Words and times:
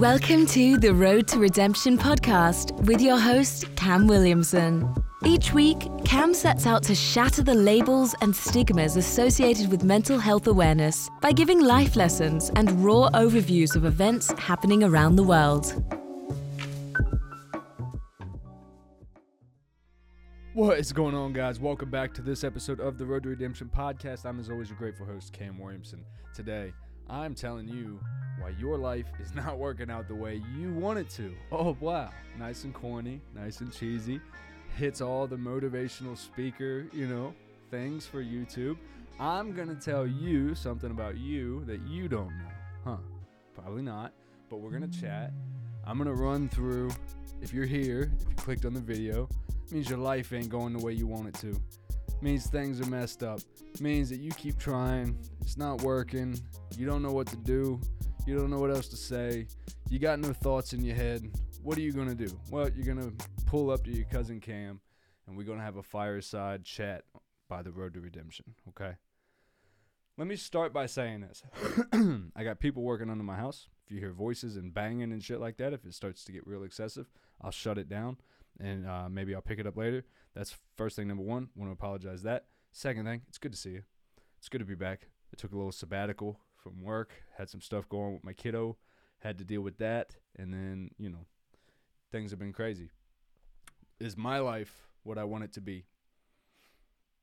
Welcome 0.00 0.46
to 0.46 0.78
the 0.78 0.94
Road 0.94 1.28
to 1.28 1.38
Redemption 1.38 1.98
podcast 1.98 2.72
with 2.86 3.02
your 3.02 3.18
host, 3.18 3.66
Cam 3.76 4.06
Williamson. 4.06 4.90
Each 5.26 5.52
week, 5.52 5.90
Cam 6.06 6.32
sets 6.32 6.66
out 6.66 6.82
to 6.84 6.94
shatter 6.94 7.42
the 7.42 7.52
labels 7.52 8.14
and 8.22 8.34
stigmas 8.34 8.96
associated 8.96 9.70
with 9.70 9.84
mental 9.84 10.18
health 10.18 10.46
awareness 10.46 11.10
by 11.20 11.32
giving 11.32 11.60
life 11.60 11.96
lessons 11.96 12.50
and 12.56 12.82
raw 12.82 13.10
overviews 13.10 13.76
of 13.76 13.84
events 13.84 14.32
happening 14.38 14.82
around 14.82 15.16
the 15.16 15.22
world. 15.22 15.84
What 20.54 20.78
is 20.78 20.94
going 20.94 21.14
on, 21.14 21.34
guys? 21.34 21.60
Welcome 21.60 21.90
back 21.90 22.14
to 22.14 22.22
this 22.22 22.42
episode 22.42 22.80
of 22.80 22.96
the 22.96 23.04
Road 23.04 23.24
to 23.24 23.28
Redemption 23.28 23.70
podcast. 23.76 24.24
I'm, 24.24 24.40
as 24.40 24.48
always, 24.48 24.70
your 24.70 24.78
grateful 24.78 25.04
host, 25.04 25.34
Cam 25.34 25.58
Williamson. 25.58 26.06
Today, 26.34 26.72
I'm 27.10 27.34
telling 27.34 27.66
you 27.66 27.98
why 28.38 28.50
your 28.58 28.78
life 28.78 29.06
is 29.20 29.34
not 29.34 29.58
working 29.58 29.90
out 29.90 30.06
the 30.06 30.14
way 30.14 30.40
you 30.56 30.72
want 30.72 30.98
it 30.98 31.10
to. 31.10 31.34
Oh, 31.50 31.76
wow. 31.80 32.10
Nice 32.38 32.64
and 32.64 32.72
corny, 32.72 33.20
nice 33.34 33.60
and 33.60 33.72
cheesy. 33.72 34.20
Hits 34.76 35.00
all 35.00 35.26
the 35.26 35.36
motivational 35.36 36.16
speaker, 36.16 36.86
you 36.92 37.08
know, 37.08 37.34
things 37.70 38.06
for 38.06 38.22
YouTube. 38.22 38.76
I'm 39.18 39.52
going 39.52 39.68
to 39.68 39.74
tell 39.74 40.06
you 40.06 40.54
something 40.54 40.90
about 40.90 41.18
you 41.18 41.64
that 41.66 41.80
you 41.82 42.08
don't 42.08 42.30
know. 42.38 42.50
Huh? 42.84 42.96
Probably 43.54 43.82
not, 43.82 44.12
but 44.48 44.60
we're 44.60 44.70
going 44.70 44.88
to 44.88 45.00
chat. 45.00 45.32
I'm 45.84 45.98
going 45.98 46.08
to 46.08 46.22
run 46.22 46.48
through. 46.48 46.90
If 47.42 47.52
you're 47.52 47.66
here, 47.66 48.12
if 48.20 48.28
you 48.28 48.34
clicked 48.36 48.64
on 48.64 48.72
the 48.72 48.80
video, 48.80 49.28
means 49.72 49.88
your 49.88 49.98
life 49.98 50.32
ain't 50.32 50.48
going 50.48 50.72
the 50.72 50.84
way 50.84 50.92
you 50.92 51.06
want 51.06 51.28
it 51.28 51.34
to. 51.34 51.60
Means 52.22 52.46
things 52.46 52.80
are 52.80 52.90
messed 52.90 53.22
up. 53.22 53.40
Means 53.80 54.10
that 54.10 54.20
you 54.20 54.30
keep 54.32 54.58
trying, 54.58 55.18
it's 55.40 55.56
not 55.56 55.82
working, 55.82 56.38
you 56.76 56.86
don't 56.86 57.02
know 57.02 57.12
what 57.12 57.26
to 57.28 57.36
do, 57.36 57.80
you 58.26 58.36
don't 58.36 58.50
know 58.50 58.58
what 58.58 58.70
else 58.70 58.88
to 58.88 58.96
say, 58.96 59.46
you 59.88 59.98
got 59.98 60.18
no 60.18 60.32
thoughts 60.32 60.72
in 60.72 60.84
your 60.84 60.96
head. 60.96 61.30
What 61.62 61.78
are 61.78 61.80
you 61.80 61.92
gonna 61.92 62.14
do? 62.14 62.28
Well, 62.50 62.68
you're 62.70 62.94
gonna 62.94 63.12
pull 63.46 63.70
up 63.70 63.84
to 63.84 63.90
your 63.90 64.04
cousin 64.06 64.40
Cam 64.40 64.80
and 65.26 65.36
we're 65.36 65.44
gonna 65.44 65.62
have 65.62 65.76
a 65.76 65.82
fireside 65.82 66.64
chat 66.64 67.04
by 67.48 67.62
the 67.62 67.70
road 67.70 67.94
to 67.94 68.00
redemption, 68.00 68.44
okay? 68.68 68.96
Let 70.18 70.26
me 70.26 70.36
start 70.36 70.74
by 70.74 70.84
saying 70.84 71.22
this. 71.22 71.42
I 72.36 72.44
got 72.44 72.60
people 72.60 72.82
working 72.82 73.08
under 73.08 73.24
my 73.24 73.36
house. 73.36 73.68
If 73.86 73.92
you 73.92 74.00
hear 74.00 74.12
voices 74.12 74.56
and 74.56 74.74
banging 74.74 75.12
and 75.12 75.24
shit 75.24 75.40
like 75.40 75.56
that, 75.56 75.72
if 75.72 75.86
it 75.86 75.94
starts 75.94 76.24
to 76.24 76.32
get 76.32 76.46
real 76.46 76.64
excessive, 76.64 77.06
I'll 77.40 77.50
shut 77.50 77.78
it 77.78 77.88
down 77.88 78.18
and 78.58 78.86
uh, 78.86 79.08
maybe 79.08 79.34
I'll 79.34 79.40
pick 79.40 79.58
it 79.58 79.66
up 79.66 79.76
later. 79.76 80.04
That's 80.34 80.56
first 80.76 80.96
thing, 80.96 81.08
number 81.08 81.24
one. 81.24 81.48
Want 81.54 81.68
to 81.68 81.72
apologize 81.72 82.22
that. 82.22 82.46
Second 82.72 83.04
thing, 83.04 83.22
it's 83.28 83.38
good 83.38 83.52
to 83.52 83.58
see 83.58 83.70
you. 83.70 83.82
It's 84.38 84.48
good 84.48 84.58
to 84.60 84.64
be 84.64 84.74
back. 84.74 85.08
I 85.32 85.36
took 85.36 85.52
a 85.52 85.56
little 85.56 85.72
sabbatical 85.72 86.38
from 86.56 86.82
work, 86.82 87.12
had 87.36 87.48
some 87.50 87.60
stuff 87.60 87.88
going 87.88 88.14
with 88.14 88.24
my 88.24 88.32
kiddo, 88.32 88.76
had 89.18 89.38
to 89.38 89.44
deal 89.44 89.60
with 89.60 89.78
that, 89.78 90.16
and 90.36 90.52
then, 90.52 90.90
you 90.98 91.10
know, 91.10 91.26
things 92.12 92.30
have 92.30 92.38
been 92.38 92.52
crazy. 92.52 92.90
Is 93.98 94.16
my 94.16 94.38
life 94.38 94.88
what 95.02 95.18
I 95.18 95.24
want 95.24 95.44
it 95.44 95.52
to 95.54 95.60
be? 95.60 95.84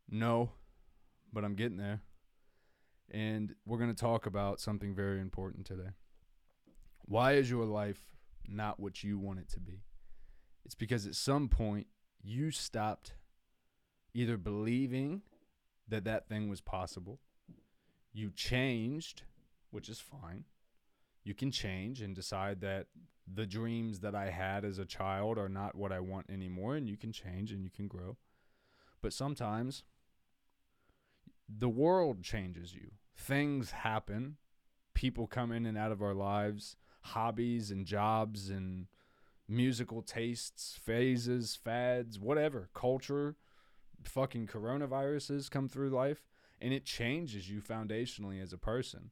No, 0.09 0.51
but 1.33 1.43
I'm 1.43 1.55
getting 1.55 1.77
there. 1.77 2.01
And 3.09 3.55
we're 3.65 3.77
going 3.77 3.93
to 3.93 3.99
talk 3.99 4.25
about 4.25 4.59
something 4.59 4.93
very 4.93 5.21
important 5.21 5.65
today. 5.65 5.91
Why 7.05 7.33
is 7.33 7.49
your 7.49 7.65
life 7.65 7.99
not 8.47 8.79
what 8.79 9.03
you 9.03 9.17
want 9.17 9.39
it 9.39 9.49
to 9.51 9.59
be? 9.59 9.81
It's 10.65 10.75
because 10.75 11.07
at 11.07 11.15
some 11.15 11.47
point 11.47 11.87
you 12.27 12.51
stopped 12.51 13.13
either 14.13 14.37
believing 14.37 15.21
that 15.87 16.03
that 16.03 16.27
thing 16.27 16.49
was 16.49 16.59
possible, 16.59 17.19
you 18.11 18.31
changed, 18.31 19.23
which 19.71 19.87
is 19.87 19.99
fine. 19.99 20.43
You 21.23 21.33
can 21.33 21.51
change 21.51 22.01
and 22.01 22.13
decide 22.13 22.59
that 22.61 22.87
the 23.31 23.45
dreams 23.45 23.99
that 23.99 24.13
I 24.13 24.29
had 24.29 24.65
as 24.65 24.77
a 24.77 24.85
child 24.85 25.37
are 25.37 25.49
not 25.49 25.75
what 25.75 25.91
I 25.91 25.99
want 25.99 26.29
anymore, 26.29 26.75
and 26.75 26.89
you 26.89 26.97
can 26.97 27.13
change 27.13 27.51
and 27.51 27.63
you 27.63 27.69
can 27.69 27.87
grow. 27.87 28.17
But 29.01 29.13
sometimes 29.13 29.83
the 31.47 31.69
world 31.69 32.23
changes 32.23 32.73
you. 32.73 32.91
Things 33.15 33.71
happen. 33.71 34.35
People 34.93 35.27
come 35.27 35.51
in 35.51 35.65
and 35.65 35.77
out 35.77 35.91
of 35.91 36.01
our 36.01 36.13
lives, 36.13 36.75
hobbies 37.01 37.71
and 37.71 37.85
jobs 37.85 38.49
and 38.49 38.87
musical 39.47 40.01
tastes, 40.01 40.79
phases, 40.83 41.55
fads, 41.55 42.19
whatever, 42.19 42.69
culture, 42.73 43.35
fucking 44.03 44.47
coronaviruses 44.47 45.49
come 45.49 45.67
through 45.67 45.89
life 45.89 46.23
and 46.59 46.73
it 46.73 46.85
changes 46.85 47.49
you 47.49 47.61
foundationally 47.61 48.41
as 48.41 48.53
a 48.53 48.57
person. 48.57 49.11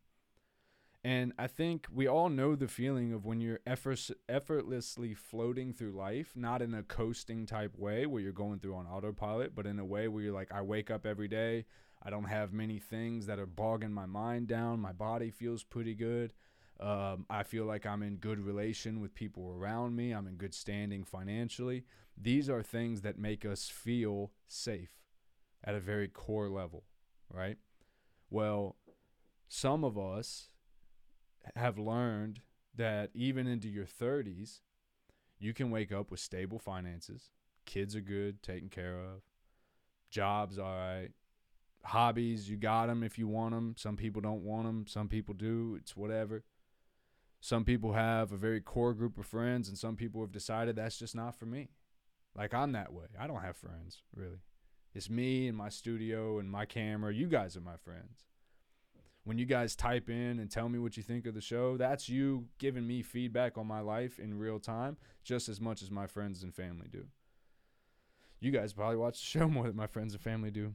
And 1.03 1.34
I 1.38 1.46
think 1.46 1.85
we 1.94 2.07
all 2.07 2.29
know 2.29 2.56
the 2.56 2.68
feeling 2.68 3.13
of 3.13 3.25
when 3.25 3.40
you're 3.40 3.59
effort- 3.68 4.09
effortlessly 4.28 5.13
floating 5.13 5.72
through 5.72 5.91
life, 5.91 6.31
not 6.35 6.63
in 6.63 6.73
a 6.73 6.81
coasting 6.81 7.46
type 7.46 7.78
way 7.78 8.07
where 8.07 8.23
you're 8.23 8.31
going 8.31 8.57
through 8.57 8.75
on 8.75 8.88
autopilot, 8.88 9.53
but 9.53 9.67
in 9.67 9.78
a 9.78 9.85
way 9.85 10.07
where 10.07 10.23
you're 10.23 10.34
like, 10.34 10.52
I 10.52 10.63
wake 10.63 10.90
up 10.90 11.06
every 11.06 11.28
day. 11.28 11.66
I 12.02 12.09
don't 12.09 12.23
have 12.23 12.53
many 12.53 12.79
things 12.79 13.28
that 13.28 13.38
are 13.38 13.46
bogging 13.46 13.91
my 13.91 14.07
mind 14.07 14.47
down. 14.47 14.79
My 14.79 14.94
body 14.94 15.29
feels 15.29 15.63
pretty 15.63 15.94
good. 15.94 16.34
Um, 16.80 17.25
I 17.30 17.44
feel 17.44 17.66
like 17.66 17.86
I'm 17.86 18.03
in 18.03 18.18
good 18.18 18.40
relation 18.40 19.00
with 19.00 19.16
people 19.16 19.50
around 19.50 19.96
me. 19.96 20.12
I'm 20.12 20.28
in 20.28 20.36
good 20.36 20.53
standing 20.53 21.03
financially. 21.03 21.86
These 22.18 22.50
are 22.50 22.62
things 22.62 23.02
that 23.02 23.18
make 23.18 23.46
us 23.46 23.69
feel 23.69 24.31
safe 24.47 24.91
at 25.64 25.75
a 25.75 25.80
very 25.80 26.08
core 26.08 26.50
level, 26.50 26.84
right? 27.31 27.58
Well, 28.30 28.75
some 29.47 29.84
of 29.84 29.97
us 29.97 30.50
have 31.56 31.78
learned 31.78 32.41
that 32.75 33.09
even 33.14 33.47
into 33.47 33.69
your 33.69 33.85
30s, 33.85 34.59
you 35.40 35.53
can 35.53 35.72
wake 35.72 35.94
up 35.94 36.12
with 36.12 36.19
stable 36.19 36.59
finances. 36.59 37.31
Kids 37.66 37.96
are 37.96 38.02
good, 38.02 38.44
taken 38.44 38.69
care 38.69 39.00
of. 39.00 39.22
Jobs 40.09 40.59
all 40.59 40.75
right. 40.75 41.09
Hobbies, 41.84 42.50
you 42.50 42.58
got 42.58 42.88
them 42.88 43.03
if 43.03 43.18
you 43.18 43.28
want 43.28 43.53
them. 43.53 43.75
Some 43.78 43.96
people 43.96 44.22
don't 44.22 44.44
want 44.44 44.66
them. 44.66 44.85
Some 44.88 45.08
people 45.08 45.34
do. 45.34 45.78
It's 45.80 45.96
whatever 45.96 46.44
some 47.46 47.64
people 47.64 47.94
have 47.94 48.32
a 48.32 48.38
very 48.38 48.60
core 48.60 48.96
group 48.96 49.20
of 49.20 49.26
friends 49.28 49.70
and 49.70 49.78
some 49.78 49.96
people 49.96 50.20
have 50.22 50.32
decided 50.32 50.76
that's 50.76 50.98
just 50.98 51.14
not 51.14 51.38
for 51.38 51.46
me. 51.46 51.70
Like 52.36 52.56
i'm 52.56 52.72
that 52.72 52.92
way. 52.92 53.06
I 53.20 53.28
don't 53.28 53.44
have 53.44 53.56
friends 53.56 54.02
really. 54.16 54.40
It's 54.96 55.12
me 55.12 55.48
and 55.48 55.56
my 55.56 55.70
studio 55.70 56.40
and 56.40 56.50
my 56.50 56.66
camera. 56.66 57.14
You 57.14 57.28
guys 57.28 57.56
are 57.56 57.62
my 57.62 57.78
friends. 57.78 58.24
When 59.26 59.38
you 59.38 59.46
guys 59.46 59.76
type 59.76 60.10
in 60.10 60.40
and 60.40 60.50
tell 60.50 60.70
me 60.70 60.80
what 60.80 60.98
you 60.98 61.04
think 61.04 61.28
of 61.28 61.36
the 61.36 61.42
show 61.42 61.78
that's 61.78 62.10
you 62.10 62.48
giving 62.58 62.88
me 62.88 63.04
feedback 63.04 63.60
on 63.60 63.68
my 63.68 63.80
life 63.80 64.18
in 64.18 64.40
real 64.40 64.58
time 64.58 64.98
just 65.24 65.48
as 65.48 65.62
much 65.62 65.84
as 65.84 65.92
my 65.92 66.08
friends 66.08 66.42
and 66.42 66.52
family 66.52 66.88
do. 66.92 67.06
You 68.40 68.50
guys 68.50 68.74
probably 68.74 68.98
watch 68.98 69.20
the 69.20 69.26
show 69.40 69.48
more 69.48 69.68
than 69.68 69.76
my 69.76 69.88
friends 69.88 70.16
and 70.16 70.24
family 70.24 70.50
do. 70.50 70.74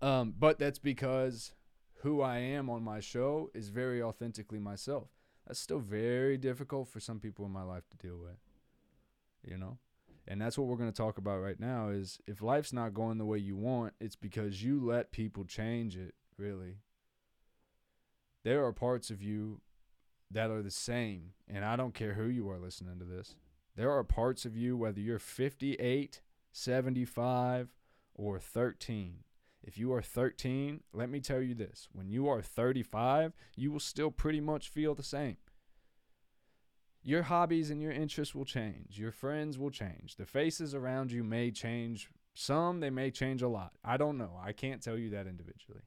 Um, 0.00 0.32
but 0.38 0.58
that's 0.58 0.78
because 0.78 1.52
who 2.00 2.22
i 2.22 2.38
am 2.38 2.70
on 2.70 2.82
my 2.82 3.00
show 3.00 3.50
is 3.52 3.68
very 3.68 4.02
authentically 4.02 4.58
myself 4.58 5.10
that's 5.46 5.60
still 5.60 5.78
very 5.78 6.36
difficult 6.36 6.88
for 6.88 7.00
some 7.00 7.18
people 7.18 7.44
in 7.44 7.52
my 7.52 7.62
life 7.62 7.88
to 7.90 7.96
deal 7.96 8.18
with. 8.18 8.38
You 9.44 9.58
know? 9.58 9.78
And 10.28 10.40
that's 10.40 10.56
what 10.56 10.68
we're 10.68 10.76
going 10.76 10.92
to 10.92 10.96
talk 10.96 11.18
about 11.18 11.40
right 11.40 11.58
now 11.58 11.88
is 11.88 12.20
if 12.26 12.42
life's 12.42 12.72
not 12.72 12.94
going 12.94 13.18
the 13.18 13.24
way 13.24 13.38
you 13.38 13.56
want, 13.56 13.94
it's 14.00 14.16
because 14.16 14.62
you 14.62 14.80
let 14.80 15.12
people 15.12 15.44
change 15.44 15.96
it, 15.96 16.14
really. 16.36 16.76
There 18.44 18.64
are 18.64 18.72
parts 18.72 19.10
of 19.10 19.22
you 19.22 19.60
that 20.30 20.50
are 20.50 20.62
the 20.62 20.70
same, 20.70 21.32
and 21.48 21.64
I 21.64 21.76
don't 21.76 21.94
care 21.94 22.14
who 22.14 22.26
you 22.26 22.48
are 22.48 22.58
listening 22.58 22.98
to 22.98 23.04
this. 23.04 23.34
There 23.76 23.90
are 23.90 24.04
parts 24.04 24.44
of 24.44 24.56
you 24.56 24.76
whether 24.76 25.00
you're 25.00 25.18
58, 25.18 26.20
75, 26.52 27.68
or 28.14 28.38
13 28.38 29.24
if 29.62 29.76
you 29.76 29.92
are 29.92 30.02
13, 30.02 30.80
let 30.92 31.10
me 31.10 31.20
tell 31.20 31.42
you 31.42 31.54
this 31.54 31.88
when 31.92 32.08
you 32.08 32.28
are 32.28 32.42
35, 32.42 33.32
you 33.56 33.70
will 33.70 33.80
still 33.80 34.10
pretty 34.10 34.40
much 34.40 34.68
feel 34.68 34.94
the 34.94 35.02
same. 35.02 35.36
Your 37.02 37.22
hobbies 37.22 37.70
and 37.70 37.80
your 37.80 37.92
interests 37.92 38.34
will 38.34 38.44
change. 38.44 38.98
Your 38.98 39.12
friends 39.12 39.58
will 39.58 39.70
change. 39.70 40.16
The 40.16 40.26
faces 40.26 40.74
around 40.74 41.12
you 41.12 41.24
may 41.24 41.50
change. 41.50 42.10
Some, 42.34 42.80
they 42.80 42.90
may 42.90 43.10
change 43.10 43.42
a 43.42 43.48
lot. 43.48 43.72
I 43.84 43.96
don't 43.96 44.18
know. 44.18 44.38
I 44.42 44.52
can't 44.52 44.82
tell 44.82 44.98
you 44.98 45.10
that 45.10 45.26
individually. 45.26 45.82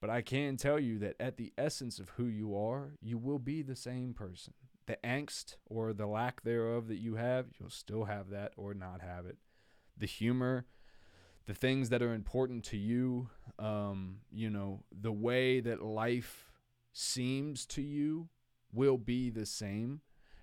But 0.00 0.10
I 0.10 0.20
can 0.20 0.56
tell 0.56 0.78
you 0.78 0.98
that 0.98 1.16
at 1.18 1.38
the 1.38 1.52
essence 1.56 1.98
of 1.98 2.10
who 2.10 2.26
you 2.26 2.56
are, 2.56 2.92
you 3.00 3.16
will 3.16 3.38
be 3.38 3.62
the 3.62 3.76
same 3.76 4.12
person. 4.12 4.52
The 4.86 4.98
angst 5.02 5.56
or 5.64 5.92
the 5.92 6.06
lack 6.06 6.42
thereof 6.42 6.88
that 6.88 6.98
you 6.98 7.16
have, 7.16 7.46
you'll 7.58 7.70
still 7.70 8.04
have 8.04 8.28
that 8.30 8.52
or 8.56 8.74
not 8.74 9.00
have 9.00 9.26
it. 9.26 9.38
The 9.96 10.06
humor 10.06 10.66
the 11.46 11.54
things 11.54 11.88
that 11.90 12.02
are 12.02 12.12
important 12.12 12.64
to 12.64 12.76
you, 12.76 13.28
um, 13.58 14.18
you 14.32 14.50
know, 14.50 14.82
the 14.92 15.12
way 15.12 15.60
that 15.60 15.82
life 15.82 16.50
seems 16.92 17.66
to 17.66 17.82
you 17.82 18.28
will 18.72 18.98
be 18.98 19.30
the 19.30 19.46
same. 19.46 20.00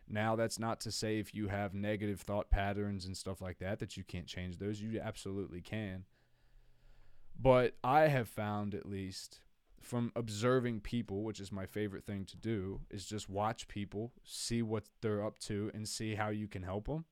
Now, 0.08 0.36
that's 0.36 0.60
not 0.60 0.80
to 0.82 0.92
say 0.92 1.20
if 1.20 1.34
you 1.34 1.48
have 1.48 1.74
negative 1.74 2.22
thought 2.22 2.50
patterns 2.50 3.06
and 3.06 3.16
stuff 3.16 3.42
like 3.42 3.60
that, 3.60 3.80
that 3.80 3.98
you 3.98 4.04
can't 4.04 4.28
change 4.28 4.58
those. 4.58 4.82
You 4.82 5.00
absolutely 5.00 5.62
can. 5.62 6.06
But 7.40 7.76
I 7.84 8.08
have 8.08 8.28
found, 8.28 8.76
at 8.76 8.88
least 8.88 9.42
from 9.82 10.12
observing 10.16 10.82
people, 10.82 11.24
which 11.24 11.40
is 11.40 11.52
my 11.52 11.66
favorite 11.66 12.06
thing 12.06 12.26
to 12.26 12.38
do, 12.38 12.82
is 12.90 13.06
just 13.06 13.30
watch 13.30 13.68
people, 13.68 14.12
see 14.24 14.62
what 14.62 14.86
they're 15.02 15.26
up 15.26 15.40
to, 15.40 15.72
and 15.74 15.88
see 15.88 16.16
how 16.16 16.30
you 16.30 16.48
can 16.48 16.64
help 16.64 16.88
them. 16.88 17.06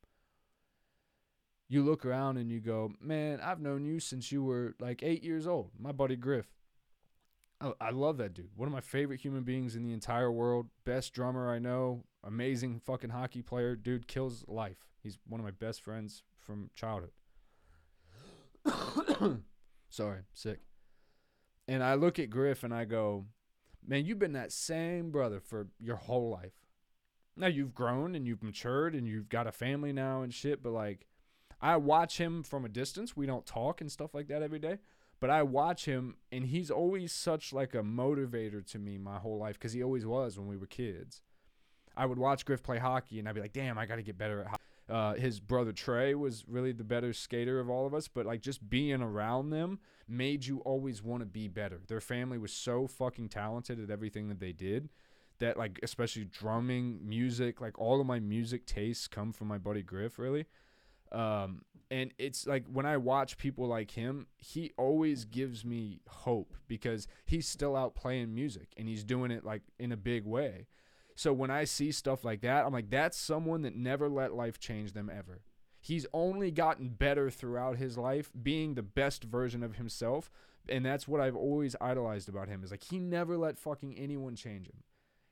You 1.72 1.84
look 1.84 2.06
around 2.06 2.36
and 2.36 2.52
you 2.52 2.60
go, 2.60 2.92
man, 3.00 3.40
I've 3.40 3.62
known 3.62 3.86
you 3.86 4.02
since 4.02 4.30
you 4.30 4.44
were 4.44 4.76
like 4.82 5.04
eight 5.04 5.24
years 5.24 5.48
old. 5.48 5.70
My 5.80 5.94
buddy 5.94 6.18
Griff. 6.18 6.48
I, 7.80 7.92
love 7.92 8.18
that 8.18 8.34
dude. 8.34 8.50
One 8.58 8.68
of 8.68 8.74
my 8.74 8.82
favorite 8.82 9.22
human 9.22 9.44
beings 9.44 9.78
in 9.78 9.84
the 9.84 9.94
entire 9.94 10.30
world. 10.30 10.68
Best 10.84 11.14
drummer 11.14 11.50
I 11.50 11.60
know. 11.60 12.04
Amazing 12.26 12.82
fucking 12.86 13.12
hockey 13.12 13.42
player. 13.42 13.78
Dude 13.78 14.10
kills 14.10 14.44
life. 14.50 14.80
He's 15.02 15.18
one 15.26 15.40
of 15.40 15.46
my 15.46 15.52
best 15.52 15.82
friends 15.82 16.24
from 16.42 16.72
childhood. 16.76 17.12
Sorry, 19.90 20.24
sick. 20.34 20.60
And 21.70 21.82
I 21.82 21.94
look 21.94 22.20
at 22.20 22.30
Griff 22.30 22.66
and 22.66 22.74
I 22.74 22.84
go, 22.84 23.28
man, 23.88 24.04
you've 24.04 24.20
been 24.20 24.34
that 24.34 24.52
same 24.52 25.10
brother 25.10 25.40
for 25.40 25.68
your 25.80 25.96
whole 25.96 26.32
life. 26.32 26.66
Now 27.38 27.48
you've 27.48 27.74
grown 27.74 28.14
and 28.14 28.28
you've 28.28 28.44
matured 28.44 28.94
and 28.94 29.08
you've 29.08 29.30
got 29.30 29.48
a 29.48 29.54
family 29.54 29.94
now 29.94 30.22
and 30.22 30.34
shit, 30.34 30.62
but 30.62 30.74
like 30.74 31.08
I 31.62 31.78
watch 31.78 32.18
him 32.18 32.44
from 32.44 32.66
a 32.66 32.70
distance. 32.70 33.16
We 33.16 33.26
don't 33.26 33.46
talk 33.46 33.82
and 33.82 33.92
stuff 33.92 34.14
like 34.14 34.28
that 34.28 34.42
every 34.42 34.60
day, 34.60 34.80
but 35.20 35.30
I 35.30 35.44
watch 35.44 35.86
him 35.86 36.16
and 36.32 36.46
he's 36.46 36.72
always 36.72 37.14
such 37.14 37.54
like 37.54 37.76
a 37.76 37.84
motivator 37.84 38.66
to 38.72 38.80
me 38.80 38.98
my 38.98 39.20
whole 39.20 39.38
life 39.38 39.60
cuz 39.60 39.74
he 39.74 39.84
always 39.84 40.06
was 40.06 40.38
when 40.38 40.48
we 40.48 40.58
were 40.58 40.68
kids. 40.68 41.22
I 41.96 42.06
would 42.06 42.18
watch 42.18 42.46
Griff 42.46 42.64
play 42.64 42.80
hockey 42.80 43.20
and 43.20 43.28
I'd 43.28 43.36
be 43.36 43.42
like, 43.42 43.54
"Damn, 43.54 43.78
I 43.78 43.86
got 43.86 43.98
to 43.98 44.04
get 44.04 44.18
better 44.18 44.42
at 44.42 44.48
hockey." 44.48 44.64
Uh, 44.90 45.14
his 45.14 45.40
brother 45.40 45.72
Trey 45.72 46.16
was 46.16 46.44
really 46.48 46.72
the 46.72 46.84
better 46.84 47.14
skater 47.14 47.60
of 47.60 47.70
all 47.70 47.86
of 47.86 47.94
us, 47.94 48.08
but 48.08 48.26
like 48.26 48.42
just 48.42 48.70
being 48.70 49.02
around 49.02 49.50
them 49.50 49.80
made 50.08 50.46
you 50.46 50.60
always 50.60 51.02
want 51.02 51.22
to 51.22 51.26
be 51.26 51.48
better. 51.48 51.82
Their 51.88 52.02
family 52.02 52.38
was 52.38 52.52
so 52.52 52.88
fucking 52.88 53.30
talented 53.30 53.82
at 53.82 53.90
everything 53.90 54.28
that 54.30 54.40
they 54.40 54.52
did 54.52 54.90
that 55.40 55.58
like 55.58 55.80
especially 55.84 56.26
drumming, 56.26 57.00
music, 57.08 57.62
like 57.62 57.80
all 57.80 58.02
of 58.02 58.08
my 58.08 58.20
music 58.20 58.66
tastes 58.66 59.08
come 59.08 59.32
from 59.32 59.48
my 59.48 59.58
buddy 59.58 59.82
Griff 59.82 60.20
really. 60.20 60.46
Um, 61.12 61.64
and 61.90 62.14
it's 62.18 62.48
like 62.48 62.64
when 62.72 62.86
I 62.86 62.96
watch 62.96 63.38
people 63.38 63.68
like 63.68 63.92
him, 63.92 64.28
he 64.38 64.72
always 64.78 65.26
gives 65.26 65.66
me 65.66 66.00
hope 66.08 66.56
because 66.70 67.06
he's 67.26 67.48
still 67.48 67.76
out 67.76 67.96
playing 67.96 68.34
music 68.34 68.70
and 68.78 68.88
he's 68.88 69.04
doing 69.04 69.30
it 69.30 69.44
like 69.44 69.64
in 69.78 69.92
a 69.92 69.98
big 69.98 70.26
way. 70.26 70.68
So 71.16 71.34
when 71.34 71.52
I 71.52 71.66
see 71.66 71.92
stuff 71.92 72.24
like 72.24 72.42
that, 72.42 72.66
I'm 72.66 72.72
like, 72.72 72.90
that's 72.90 73.18
someone 73.18 73.64
that 73.64 73.76
never 73.76 74.08
let 74.10 74.34
life 74.34 74.58
change 74.58 74.94
them 74.94 75.12
ever. 75.14 75.42
He's 75.82 76.06
only 76.14 76.50
gotten 76.50 76.90
better 76.90 77.30
throughout 77.30 77.78
his 77.78 77.98
life, 77.98 78.32
being 78.42 78.76
the 78.76 78.84
best 78.84 79.26
version 79.26 79.62
of 79.62 79.76
himself. 79.76 80.32
And 80.70 80.86
that's 80.86 81.08
what 81.08 81.20
I've 81.20 81.36
always 81.36 81.76
idolized 81.82 82.30
about 82.30 82.48
him 82.48 82.64
is 82.64 82.72
like 82.72 82.84
he 82.84 83.00
never 83.00 83.36
let 83.38 83.60
fucking 83.60 83.98
anyone 83.98 84.36
change 84.36 84.68
him. 84.68 84.84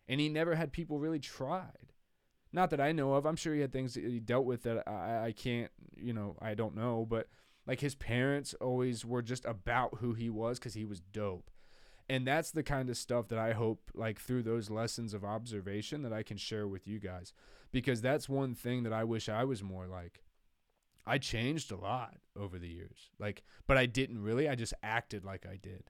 And 0.08 0.20
he 0.20 0.28
never 0.28 0.56
had 0.56 0.74
people 0.74 1.00
really 1.00 1.20
tried. 1.20 1.94
Not 2.52 2.72
that 2.72 2.82
I 2.82 2.92
know 2.92 3.14
of. 3.14 3.26
I'm 3.26 3.36
sure 3.36 3.54
he 3.54 3.62
had 3.62 3.72
things 3.72 3.94
that 3.94 4.04
he 4.04 4.20
dealt 4.20 4.46
with 4.46 4.64
that 4.64 4.88
I, 4.88 5.28
I 5.28 5.32
can't, 5.32 5.72
you 5.96 6.14
know, 6.14 6.36
I 6.42 6.56
don't 6.56 6.76
know. 6.76 7.06
But 7.08 7.28
like 7.68 7.80
his 7.80 7.96
parents 7.96 8.56
always 8.60 9.06
were 9.06 9.22
just 9.22 9.46
about 9.46 10.00
who 10.00 10.14
he 10.14 10.30
was 10.30 10.58
because 10.58 10.74
he 10.74 10.86
was 10.86 11.00
dope 11.00 11.52
and 12.10 12.26
that's 12.26 12.52
the 12.52 12.64
kind 12.64 12.90
of 12.90 12.98
stuff 12.98 13.28
that 13.28 13.38
I 13.38 13.54
hope 13.54 13.92
like 13.94 14.20
through 14.20 14.44
those 14.44 14.70
lessons 14.70 15.14
of 15.14 15.24
observation 15.24 16.02
that 16.02 16.12
I 16.12 16.24
can 16.24 16.38
share 16.38 16.68
with 16.68 16.88
you 16.88 17.00
guys 17.00 17.34
because 17.72 18.02
that's 18.02 18.28
one 18.28 18.56
thing 18.56 18.84
that 18.84 18.94
I 18.94 19.04
wish 19.04 19.30
I 19.30 19.44
was 19.44 19.62
more 19.62 19.86
like 19.86 20.24
I 21.06 21.20
changed 21.20 21.72
a 21.72 21.78
lot 21.78 22.16
over 22.38 22.58
the 22.58 22.68
years 22.68 23.12
like 23.20 23.44
but 23.68 23.78
I 23.78 23.86
didn't 23.86 24.22
really 24.22 24.50
I 24.50 24.56
just 24.56 24.74
acted 24.82 25.24
like 25.24 25.46
I 25.46 25.56
did 25.56 25.84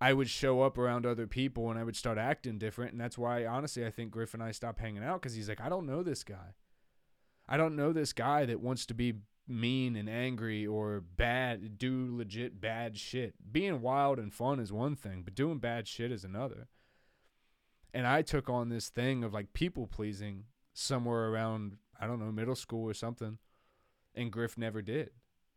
I 0.00 0.12
would 0.12 0.30
show 0.30 0.62
up 0.62 0.78
around 0.78 1.04
other 1.04 1.26
people 1.26 1.70
and 1.70 1.78
I 1.78 1.84
would 1.84 1.96
start 1.96 2.16
acting 2.16 2.58
different 2.58 2.92
and 2.92 3.00
that's 3.00 3.18
why 3.18 3.44
honestly 3.44 3.84
I 3.84 3.90
think 3.90 4.10
Griff 4.10 4.34
and 4.34 4.42
I 4.42 4.52
stopped 4.52 4.80
hanging 4.80 5.04
out 5.04 5.20
cuz 5.20 5.34
he's 5.34 5.48
like 5.48 5.60
I 5.60 5.68
don't 5.68 5.86
know 5.86 6.02
this 6.02 6.24
guy 6.24 6.54
I 7.48 7.56
don't 7.56 7.74
know 7.74 7.92
this 7.92 8.12
guy 8.12 8.46
that 8.46 8.60
wants 8.60 8.86
to 8.86 8.94
be 8.94 9.14
mean 9.50 9.96
and 9.96 10.08
angry 10.08 10.64
or 10.64 11.00
bad, 11.00 11.76
do 11.76 12.16
legit 12.16 12.60
bad 12.60 12.96
shit. 12.96 13.34
Being 13.52 13.82
wild 13.82 14.18
and 14.18 14.32
fun 14.32 14.60
is 14.60 14.72
one 14.72 14.94
thing, 14.94 15.22
but 15.22 15.34
doing 15.34 15.58
bad 15.58 15.88
shit 15.88 16.12
is 16.12 16.24
another. 16.24 16.68
And 17.92 18.06
I 18.06 18.22
took 18.22 18.48
on 18.48 18.68
this 18.68 18.88
thing 18.88 19.24
of 19.24 19.34
like 19.34 19.52
people 19.52 19.88
pleasing 19.88 20.44
somewhere 20.72 21.28
around, 21.28 21.76
I 22.00 22.06
don't 22.06 22.20
know, 22.20 22.30
middle 22.30 22.54
school 22.54 22.88
or 22.88 22.94
something. 22.94 23.38
And 24.14 24.30
Griff 24.30 24.56
never 24.56 24.80
did. 24.80 25.10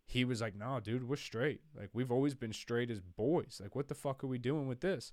He 0.05 0.25
was 0.25 0.41
like, 0.41 0.55
nah, 0.55 0.79
dude, 0.79 1.07
we're 1.07 1.15
straight. 1.15 1.61
Like, 1.77 1.89
we've 1.93 2.11
always 2.11 2.35
been 2.35 2.53
straight 2.53 2.91
as 2.91 2.99
boys. 2.99 3.59
Like, 3.61 3.75
what 3.75 3.87
the 3.87 3.95
fuck 3.95 4.23
are 4.23 4.27
we 4.27 4.37
doing 4.37 4.67
with 4.67 4.81
this? 4.81 5.11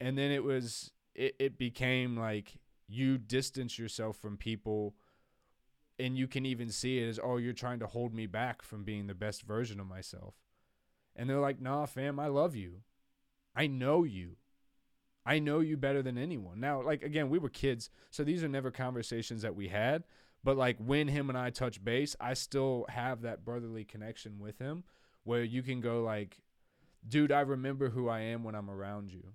And 0.00 0.18
then 0.18 0.30
it 0.30 0.44
was, 0.44 0.90
it, 1.14 1.36
it 1.38 1.58
became 1.58 2.16
like 2.16 2.58
you 2.88 3.18
distance 3.18 3.78
yourself 3.78 4.16
from 4.16 4.36
people 4.36 4.94
and 5.98 6.16
you 6.16 6.26
can 6.26 6.44
even 6.44 6.70
see 6.70 6.98
it 6.98 7.08
as 7.08 7.20
oh 7.22 7.36
you're 7.36 7.52
trying 7.52 7.78
to 7.78 7.86
hold 7.86 8.14
me 8.14 8.26
back 8.26 8.62
from 8.62 8.84
being 8.84 9.06
the 9.06 9.14
best 9.14 9.42
version 9.42 9.80
of 9.80 9.86
myself 9.86 10.34
and 11.14 11.28
they're 11.28 11.40
like 11.40 11.60
nah 11.60 11.86
fam 11.86 12.20
i 12.20 12.26
love 12.26 12.54
you 12.54 12.82
i 13.54 13.66
know 13.66 14.04
you 14.04 14.36
i 15.24 15.38
know 15.38 15.60
you 15.60 15.76
better 15.76 16.02
than 16.02 16.18
anyone 16.18 16.60
now 16.60 16.82
like 16.82 17.02
again 17.02 17.28
we 17.28 17.38
were 17.38 17.48
kids 17.48 17.90
so 18.10 18.22
these 18.22 18.44
are 18.44 18.48
never 18.48 18.70
conversations 18.70 19.42
that 19.42 19.56
we 19.56 19.68
had 19.68 20.04
but 20.46 20.56
like 20.56 20.76
when 20.78 21.08
him 21.08 21.28
and 21.28 21.36
i 21.36 21.50
touch 21.50 21.82
base 21.84 22.16
i 22.20 22.32
still 22.32 22.86
have 22.88 23.22
that 23.22 23.44
brotherly 23.44 23.84
connection 23.84 24.38
with 24.38 24.58
him 24.58 24.84
where 25.24 25.44
you 25.44 25.62
can 25.62 25.80
go 25.80 26.02
like 26.02 26.38
dude 27.06 27.32
i 27.32 27.40
remember 27.40 27.90
who 27.90 28.08
i 28.08 28.20
am 28.20 28.44
when 28.44 28.54
i'm 28.54 28.70
around 28.70 29.12
you 29.12 29.34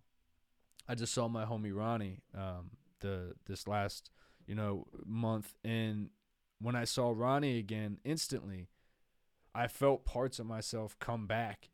i 0.87 0.95
just 0.95 1.13
saw 1.13 1.27
my 1.27 1.45
homie 1.45 1.75
ronnie 1.75 2.19
um 2.35 2.71
the 3.01 3.33
this 3.45 3.67
last 3.67 4.09
you 4.47 4.55
know 4.55 4.87
month 5.05 5.53
and 5.63 6.09
when 6.61 6.75
I 6.75 6.83
saw 6.83 7.13
Ronnie 7.15 7.57
again, 7.57 7.97
instantly, 8.05 8.69
I 9.53 9.67
felt 9.67 10.05
parts 10.05 10.39
of 10.39 10.45
myself 10.45 10.97
come 10.99 11.25
back 11.25 11.69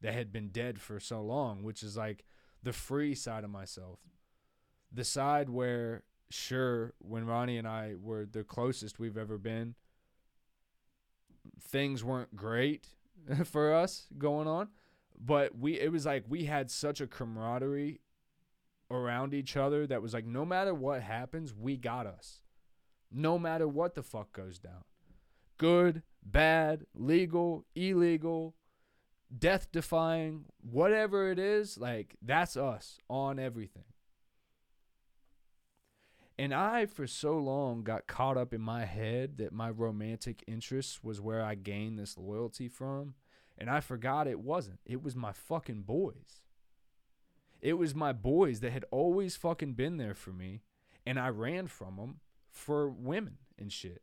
that 0.00 0.14
had 0.14 0.32
been 0.32 0.48
dead 0.48 0.80
for 0.80 1.00
so 1.00 1.20
long, 1.20 1.62
which 1.62 1.82
is 1.82 1.96
like 1.96 2.24
the 2.62 2.72
free 2.72 3.14
side 3.14 3.44
of 3.44 3.50
myself. 3.50 3.98
The 4.92 5.04
side 5.04 5.50
where, 5.50 6.04
sure, 6.30 6.94
when 6.98 7.26
Ronnie 7.26 7.58
and 7.58 7.66
I 7.66 7.94
were 8.00 8.26
the 8.26 8.44
closest 8.44 8.98
we've 8.98 9.16
ever 9.16 9.38
been, 9.38 9.74
things 11.60 12.04
weren't 12.04 12.36
great 12.36 12.88
for 13.44 13.74
us 13.74 14.06
going 14.16 14.46
on, 14.46 14.68
but 15.18 15.56
we 15.58 15.78
it 15.80 15.90
was 15.92 16.06
like 16.06 16.24
we 16.28 16.44
had 16.44 16.70
such 16.70 17.00
a 17.00 17.06
camaraderie 17.06 18.00
around 18.90 19.34
each 19.34 19.56
other 19.56 19.86
that 19.86 20.00
was 20.00 20.14
like 20.14 20.26
no 20.26 20.44
matter 20.44 20.74
what 20.74 21.02
happens, 21.02 21.54
we 21.54 21.76
got 21.76 22.06
us 22.06 22.40
no 23.10 23.38
matter 23.38 23.66
what 23.66 23.94
the 23.94 24.02
fuck 24.02 24.32
goes 24.32 24.58
down. 24.58 24.84
Good, 25.56 26.02
bad, 26.24 26.86
legal, 26.94 27.64
illegal, 27.74 28.54
death 29.36 29.70
defying, 29.72 30.44
whatever 30.60 31.30
it 31.30 31.38
is, 31.38 31.78
like 31.78 32.16
that's 32.22 32.56
us 32.56 32.98
on 33.08 33.38
everything. 33.38 33.84
And 36.38 36.54
I, 36.54 36.86
for 36.86 37.06
so 37.08 37.36
long, 37.36 37.82
got 37.82 38.06
caught 38.06 38.36
up 38.36 38.54
in 38.54 38.60
my 38.60 38.84
head 38.84 39.38
that 39.38 39.52
my 39.52 39.70
romantic 39.70 40.44
interest 40.46 41.02
was 41.02 41.20
where 41.20 41.42
I 41.42 41.56
gained 41.56 41.98
this 41.98 42.16
loyalty 42.16 42.68
from. 42.68 43.14
And 43.58 43.68
I 43.68 43.80
forgot 43.80 44.28
it 44.28 44.38
wasn't. 44.38 44.78
It 44.86 45.02
was 45.02 45.16
my 45.16 45.32
fucking 45.32 45.82
boys. 45.82 46.40
It 47.60 47.74
was 47.74 47.92
my 47.92 48.12
boys 48.12 48.60
that 48.60 48.70
had 48.70 48.84
always 48.92 49.34
fucking 49.34 49.72
been 49.72 49.96
there 49.96 50.14
for 50.14 50.30
me. 50.30 50.62
And 51.04 51.18
I 51.18 51.28
ran 51.30 51.66
from 51.66 51.96
them 51.96 52.20
for 52.52 52.88
women 52.88 53.38
and 53.58 53.72
shit. 53.72 54.02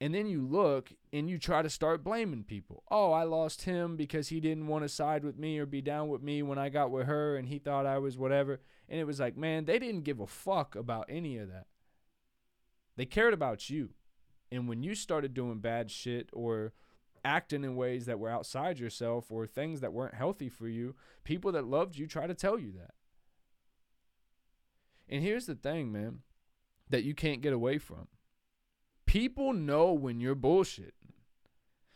And 0.00 0.12
then 0.12 0.26
you 0.26 0.44
look 0.44 0.92
and 1.12 1.30
you 1.30 1.38
try 1.38 1.62
to 1.62 1.70
start 1.70 2.02
blaming 2.02 2.42
people. 2.42 2.82
Oh, 2.90 3.12
I 3.12 3.22
lost 3.22 3.62
him 3.62 3.96
because 3.96 4.28
he 4.28 4.40
didn't 4.40 4.66
want 4.66 4.82
to 4.82 4.88
side 4.88 5.24
with 5.24 5.38
me 5.38 5.58
or 5.60 5.66
be 5.66 5.80
down 5.80 6.08
with 6.08 6.22
me 6.22 6.42
when 6.42 6.58
I 6.58 6.70
got 6.70 6.90
with 6.90 7.06
her 7.06 7.36
and 7.36 7.48
he 7.48 7.60
thought 7.60 7.86
I 7.86 7.98
was 7.98 8.18
whatever. 8.18 8.60
And 8.92 9.00
it 9.00 9.04
was 9.04 9.18
like, 9.18 9.38
man, 9.38 9.64
they 9.64 9.78
didn't 9.78 10.04
give 10.04 10.20
a 10.20 10.26
fuck 10.26 10.76
about 10.76 11.06
any 11.08 11.38
of 11.38 11.48
that. 11.48 11.66
They 12.96 13.06
cared 13.06 13.32
about 13.32 13.70
you. 13.70 13.94
And 14.50 14.68
when 14.68 14.82
you 14.82 14.94
started 14.94 15.32
doing 15.32 15.60
bad 15.60 15.90
shit 15.90 16.28
or 16.30 16.74
acting 17.24 17.64
in 17.64 17.74
ways 17.74 18.04
that 18.04 18.18
were 18.18 18.28
outside 18.28 18.78
yourself 18.78 19.32
or 19.32 19.46
things 19.46 19.80
that 19.80 19.94
weren't 19.94 20.14
healthy 20.14 20.50
for 20.50 20.68
you, 20.68 20.94
people 21.24 21.52
that 21.52 21.66
loved 21.66 21.96
you 21.96 22.06
try 22.06 22.26
to 22.26 22.34
tell 22.34 22.58
you 22.58 22.70
that. 22.72 22.90
And 25.08 25.22
here's 25.22 25.46
the 25.46 25.54
thing, 25.54 25.90
man 25.90 26.18
that 26.90 27.04
you 27.04 27.14
can't 27.14 27.40
get 27.40 27.54
away 27.54 27.78
from. 27.78 28.08
People 29.06 29.54
know 29.54 29.94
when 29.94 30.20
you're 30.20 30.36
bullshitting. 30.36 30.90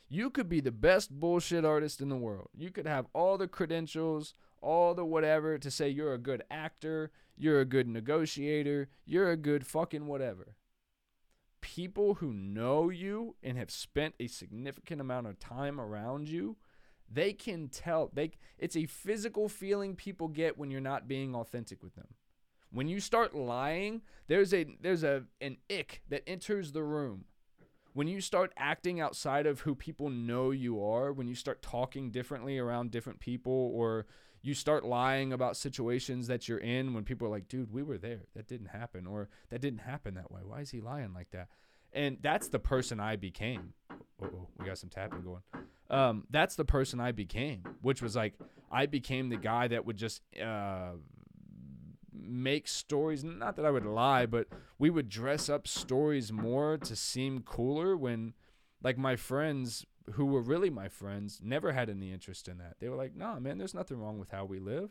You 0.09 0.31
could 0.31 0.49
be 0.49 0.61
the 0.61 0.71
best 0.73 1.11
bullshit 1.11 1.65
artist 1.65 2.01
in 2.01 2.09
the 2.09 2.17
world. 2.17 2.49
You 2.57 2.71
could 2.71 2.87
have 2.87 3.07
all 3.13 3.37
the 3.39 3.49
credentials, 3.49 4.35
all 4.61 4.95
the 4.95 5.05
whatever 5.05 5.59
to 5.59 5.71
say 5.71 5.89
you're 5.89 6.15
a 6.15 6.19
good 6.19 6.45
actor, 6.51 7.11
you're 7.37 7.61
a 7.61 7.65
good 7.65 7.89
negotiator, 7.89 8.89
you're 9.05 9.31
a 9.31 9.37
good 9.37 9.67
fucking 9.67 10.07
whatever. 10.07 10.57
People 11.61 12.15
who 12.15 12.33
know 12.33 12.89
you 12.91 13.35
and 13.43 13.59
have 13.59 13.71
spent 13.71 14.15
a 14.21 14.29
significant 14.29 15.01
amount 15.01 15.27
of 15.27 15.39
time 15.41 15.81
around 15.81 16.29
you, 16.29 16.57
They 17.09 17.33
can 17.33 17.69
tell. 17.69 18.11
They 18.13 18.33
it's 18.59 18.77
a 18.77 18.87
physical 18.87 19.49
feeling 19.49 19.95
people 19.95 20.29
get 20.29 20.59
when 20.59 20.71
you're 20.71 20.81
not 20.81 21.09
being 21.09 21.35
authentic 21.35 21.83
with 21.83 21.95
them. 21.95 22.09
When 22.71 22.89
you 22.89 23.01
start 23.01 23.35
lying, 23.35 24.03
there's 24.27 24.53
a 24.53 24.67
there's 24.81 25.05
a 25.05 25.25
an 25.41 25.59
ick 25.71 26.03
that 26.09 26.25
enters 26.27 26.73
the 26.73 26.83
room. 26.83 27.25
When 27.97 28.09
you 28.09 28.21
start 28.21 28.53
acting 28.59 29.01
outside 29.01 29.47
of 29.47 29.61
who 29.61 29.75
people 29.75 30.11
know 30.11 30.51
you 30.51 30.85
are, 30.85 31.15
when 31.15 31.27
you 31.27 31.35
start 31.35 31.63
talking 31.63 32.11
differently 32.11 32.59
around 32.59 32.91
different 32.91 33.21
people 33.21 33.73
or 33.75 34.05
you 34.43 34.53
start 34.53 34.85
lying 34.85 35.33
about 35.33 35.57
situations 35.57 36.27
that 36.27 36.47
you're 36.47 36.59
in 36.59 36.93
when 36.93 37.05
people 37.05 37.27
are 37.27 37.31
like, 37.31 37.49
"Dude, 37.49 37.73
we 37.73 37.83
were 37.83 37.97
there. 37.97 38.25
That 38.35 38.49
didn't 38.49 38.67
happen." 38.67 39.07
Or 39.07 39.31
that 39.49 39.63
didn't 39.63 39.79
happen 39.79 40.13
that 40.13 40.31
way. 40.31 40.43
Why 40.45 40.61
is 40.61 40.73
he 40.73 40.83
lying 40.83 41.15
like 41.15 41.31
that? 41.31 41.49
And 41.91 42.19
that's 42.21 42.49
the 42.49 42.59
person 42.59 43.01
I 43.01 43.17
became. 43.17 43.73
Oh, 44.23 44.47
we 44.59 44.67
got 44.67 44.77
some 44.77 44.91
tapping 44.91 45.23
going. 45.23 45.41
Um, 45.89 46.27
that's 46.29 46.55
the 46.55 46.67
person 46.67 47.01
I 47.01 47.13
became, 47.13 47.65
which 47.81 48.03
was 48.03 48.15
like 48.15 48.35
I 48.71 48.85
became 48.85 49.31
the 49.31 49.39
guy 49.39 49.69
that 49.69 49.87
would 49.87 49.97
just 49.97 50.21
uh, 50.39 50.97
make 52.27 52.69
stories. 52.69 53.25
Not 53.25 53.57
that 53.57 53.65
I 53.65 53.71
would 53.71 53.87
lie, 53.87 54.27
but 54.27 54.49
we 54.79 54.91
would 54.91 55.09
dress 55.09 55.49
up 55.49 55.67
stories 55.67 56.33
more 56.33 56.77
to 56.79 56.97
seem 56.97 57.43
cooler 57.43 57.97
when, 57.97 58.35
like, 58.83 58.99
my 58.99 59.17
friends 59.17 59.87
who 60.13 60.27
were 60.27 60.41
really 60.41 60.71
my 60.71 60.89
friends 60.89 61.41
never 61.43 61.73
had 61.73 61.91
any 61.91 62.13
interest 62.13 62.49
in 62.49 62.59
that. 62.59 62.77
They 62.79 62.89
were 62.89 62.97
like, 62.97 63.17
nah, 63.17 63.41
man, 63.41 63.59
there's 63.59 63.75
nothing 63.75 63.99
wrong 63.99 64.19
with 64.19 64.31
how 64.31 64.45
we 64.45 64.59
live. 64.59 64.91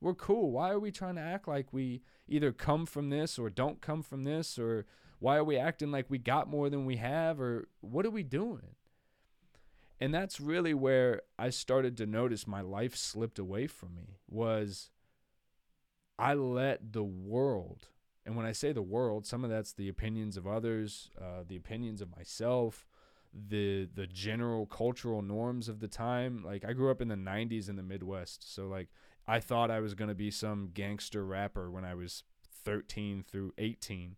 We're 0.00 0.14
cool. 0.14 0.50
Why 0.50 0.70
are 0.70 0.78
we 0.78 0.92
trying 0.92 1.16
to 1.16 1.22
act 1.22 1.48
like 1.48 1.72
we 1.72 2.02
either 2.28 2.52
come 2.52 2.86
from 2.86 3.10
this 3.10 3.38
or 3.38 3.50
don't 3.50 3.80
come 3.80 4.02
from 4.02 4.24
this? 4.24 4.58
Or 4.58 4.86
why 5.18 5.36
are 5.36 5.44
we 5.44 5.56
acting 5.56 5.90
like 5.90 6.06
we 6.08 6.18
got 6.18 6.48
more 6.48 6.68
than 6.68 6.84
we 6.84 6.96
have? 6.96 7.40
Or 7.40 7.68
what 7.80 8.06
are 8.06 8.10
we 8.10 8.22
doing? 8.22 8.76
And 9.98 10.14
that's 10.14 10.40
really 10.40 10.74
where 10.74 11.22
I 11.38 11.50
started 11.50 11.96
to 11.96 12.06
notice 12.06 12.46
my 12.46 12.60
life 12.60 12.94
slipped 12.94 13.38
away 13.38 13.66
from 13.66 13.94
me 13.94 14.18
was 14.28 14.90
I 16.18 16.34
let 16.34 16.92
the 16.92 17.04
world, 17.04 17.88
and 18.24 18.36
when 18.36 18.46
I 18.46 18.52
say 18.52 18.72
the 18.72 18.82
world, 18.82 19.26
some 19.26 19.44
of 19.44 19.50
that's 19.50 19.72
the 19.72 19.88
opinions 19.88 20.36
of 20.36 20.46
others, 20.46 21.10
uh, 21.20 21.44
the 21.46 21.56
opinions 21.56 22.00
of 22.00 22.16
myself, 22.16 22.86
the 23.32 23.88
the 23.92 24.06
general 24.06 24.66
cultural 24.66 25.22
norms 25.22 25.68
of 25.68 25.80
the 25.80 25.88
time. 25.88 26.42
Like 26.44 26.64
I 26.64 26.72
grew 26.72 26.90
up 26.90 27.02
in 27.02 27.08
the 27.08 27.16
'90s 27.16 27.68
in 27.68 27.76
the 27.76 27.82
Midwest, 27.82 28.54
so 28.54 28.66
like 28.66 28.88
I 29.26 29.40
thought 29.40 29.70
I 29.70 29.80
was 29.80 29.94
gonna 29.94 30.14
be 30.14 30.30
some 30.30 30.70
gangster 30.72 31.24
rapper 31.24 31.70
when 31.70 31.84
I 31.84 31.94
was 31.94 32.24
13 32.64 33.24
through 33.28 33.52
18, 33.58 34.16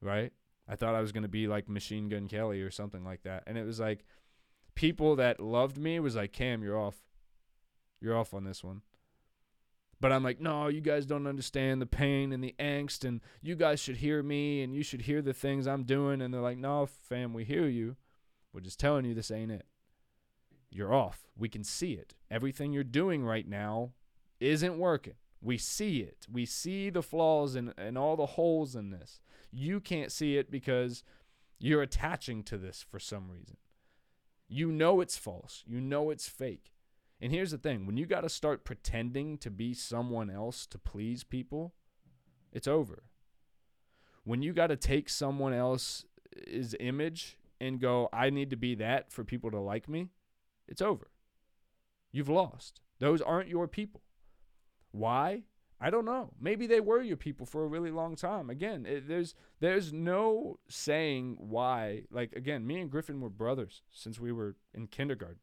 right? 0.00 0.32
I 0.66 0.76
thought 0.76 0.94
I 0.94 1.00
was 1.00 1.12
gonna 1.12 1.28
be 1.28 1.46
like 1.46 1.68
Machine 1.68 2.08
Gun 2.08 2.28
Kelly 2.28 2.62
or 2.62 2.70
something 2.70 3.04
like 3.04 3.22
that, 3.22 3.42
and 3.46 3.58
it 3.58 3.64
was 3.64 3.78
like 3.80 4.04
people 4.74 5.16
that 5.16 5.40
loved 5.40 5.76
me 5.76 5.98
was 5.98 6.14
like, 6.14 6.32
Cam, 6.32 6.62
you're 6.62 6.78
off, 6.78 6.94
you're 8.00 8.16
off 8.16 8.32
on 8.32 8.44
this 8.44 8.62
one. 8.62 8.82
But 10.00 10.12
I'm 10.12 10.22
like, 10.22 10.40
no, 10.40 10.68
you 10.68 10.80
guys 10.80 11.06
don't 11.06 11.26
understand 11.26 11.82
the 11.82 11.86
pain 11.86 12.32
and 12.32 12.42
the 12.42 12.54
angst, 12.60 13.04
and 13.04 13.20
you 13.42 13.56
guys 13.56 13.80
should 13.80 13.96
hear 13.96 14.22
me, 14.22 14.62
and 14.62 14.72
you 14.72 14.82
should 14.82 15.02
hear 15.02 15.22
the 15.22 15.34
things 15.34 15.66
I'm 15.66 15.82
doing. 15.82 16.22
And 16.22 16.32
they're 16.32 16.40
like, 16.40 16.58
no, 16.58 16.86
fam, 16.86 17.32
we 17.32 17.44
hear 17.44 17.66
you. 17.66 17.96
We're 18.52 18.60
just 18.60 18.78
telling 18.78 19.04
you 19.04 19.14
this 19.14 19.30
ain't 19.30 19.50
it. 19.50 19.66
You're 20.70 20.94
off. 20.94 21.26
We 21.36 21.48
can 21.48 21.64
see 21.64 21.92
it. 21.92 22.14
Everything 22.30 22.72
you're 22.72 22.84
doing 22.84 23.24
right 23.24 23.48
now 23.48 23.92
isn't 24.40 24.78
working. 24.78 25.14
We 25.40 25.58
see 25.58 26.00
it. 26.00 26.26
We 26.30 26.46
see 26.46 26.90
the 26.90 27.02
flaws 27.02 27.54
and, 27.54 27.72
and 27.76 27.96
all 27.96 28.16
the 28.16 28.26
holes 28.26 28.74
in 28.74 28.90
this. 28.90 29.20
You 29.52 29.80
can't 29.80 30.12
see 30.12 30.36
it 30.36 30.50
because 30.50 31.02
you're 31.58 31.82
attaching 31.82 32.42
to 32.44 32.58
this 32.58 32.84
for 32.88 32.98
some 32.98 33.30
reason. 33.30 33.56
You 34.48 34.70
know 34.72 35.00
it's 35.00 35.16
false. 35.16 35.62
You 35.66 35.80
know 35.80 36.10
it's 36.10 36.28
fake. 36.28 36.72
And 37.20 37.32
here's 37.32 37.50
the 37.50 37.58
thing 37.58 37.86
when 37.86 37.96
you 37.96 38.06
got 38.06 38.20
to 38.20 38.28
start 38.28 38.64
pretending 38.64 39.38
to 39.38 39.50
be 39.50 39.74
someone 39.74 40.30
else 40.30 40.66
to 40.66 40.78
please 40.78 41.24
people, 41.24 41.74
it's 42.52 42.68
over. 42.68 43.04
When 44.24 44.42
you 44.42 44.52
got 44.52 44.68
to 44.68 44.76
take 44.76 45.08
someone 45.08 45.52
else's 45.52 46.74
image 46.78 47.38
and 47.60 47.80
go, 47.80 48.08
I 48.12 48.30
need 48.30 48.50
to 48.50 48.56
be 48.56 48.74
that 48.76 49.10
for 49.10 49.24
people 49.24 49.50
to 49.50 49.58
like 49.58 49.88
me, 49.88 50.10
it's 50.68 50.82
over. 50.82 51.10
You've 52.12 52.28
lost. 52.28 52.80
Those 53.00 53.20
aren't 53.20 53.48
your 53.48 53.66
people. 53.66 54.02
Why? 54.92 55.42
I 55.80 55.90
don't 55.90 56.04
know. 56.04 56.32
Maybe 56.40 56.66
they 56.66 56.80
were 56.80 57.02
your 57.02 57.16
people 57.16 57.46
for 57.46 57.64
a 57.64 57.68
really 57.68 57.90
long 57.90 58.16
time. 58.16 58.50
Again, 58.50 58.84
it, 58.84 59.06
there's 59.06 59.34
there's 59.60 59.92
no 59.92 60.58
saying 60.68 61.36
why. 61.38 62.02
Like 62.10 62.32
again, 62.32 62.66
me 62.66 62.80
and 62.80 62.90
Griffin 62.90 63.20
were 63.20 63.30
brothers 63.30 63.82
since 63.92 64.18
we 64.18 64.32
were 64.32 64.56
in 64.74 64.88
kindergarten 64.88 65.38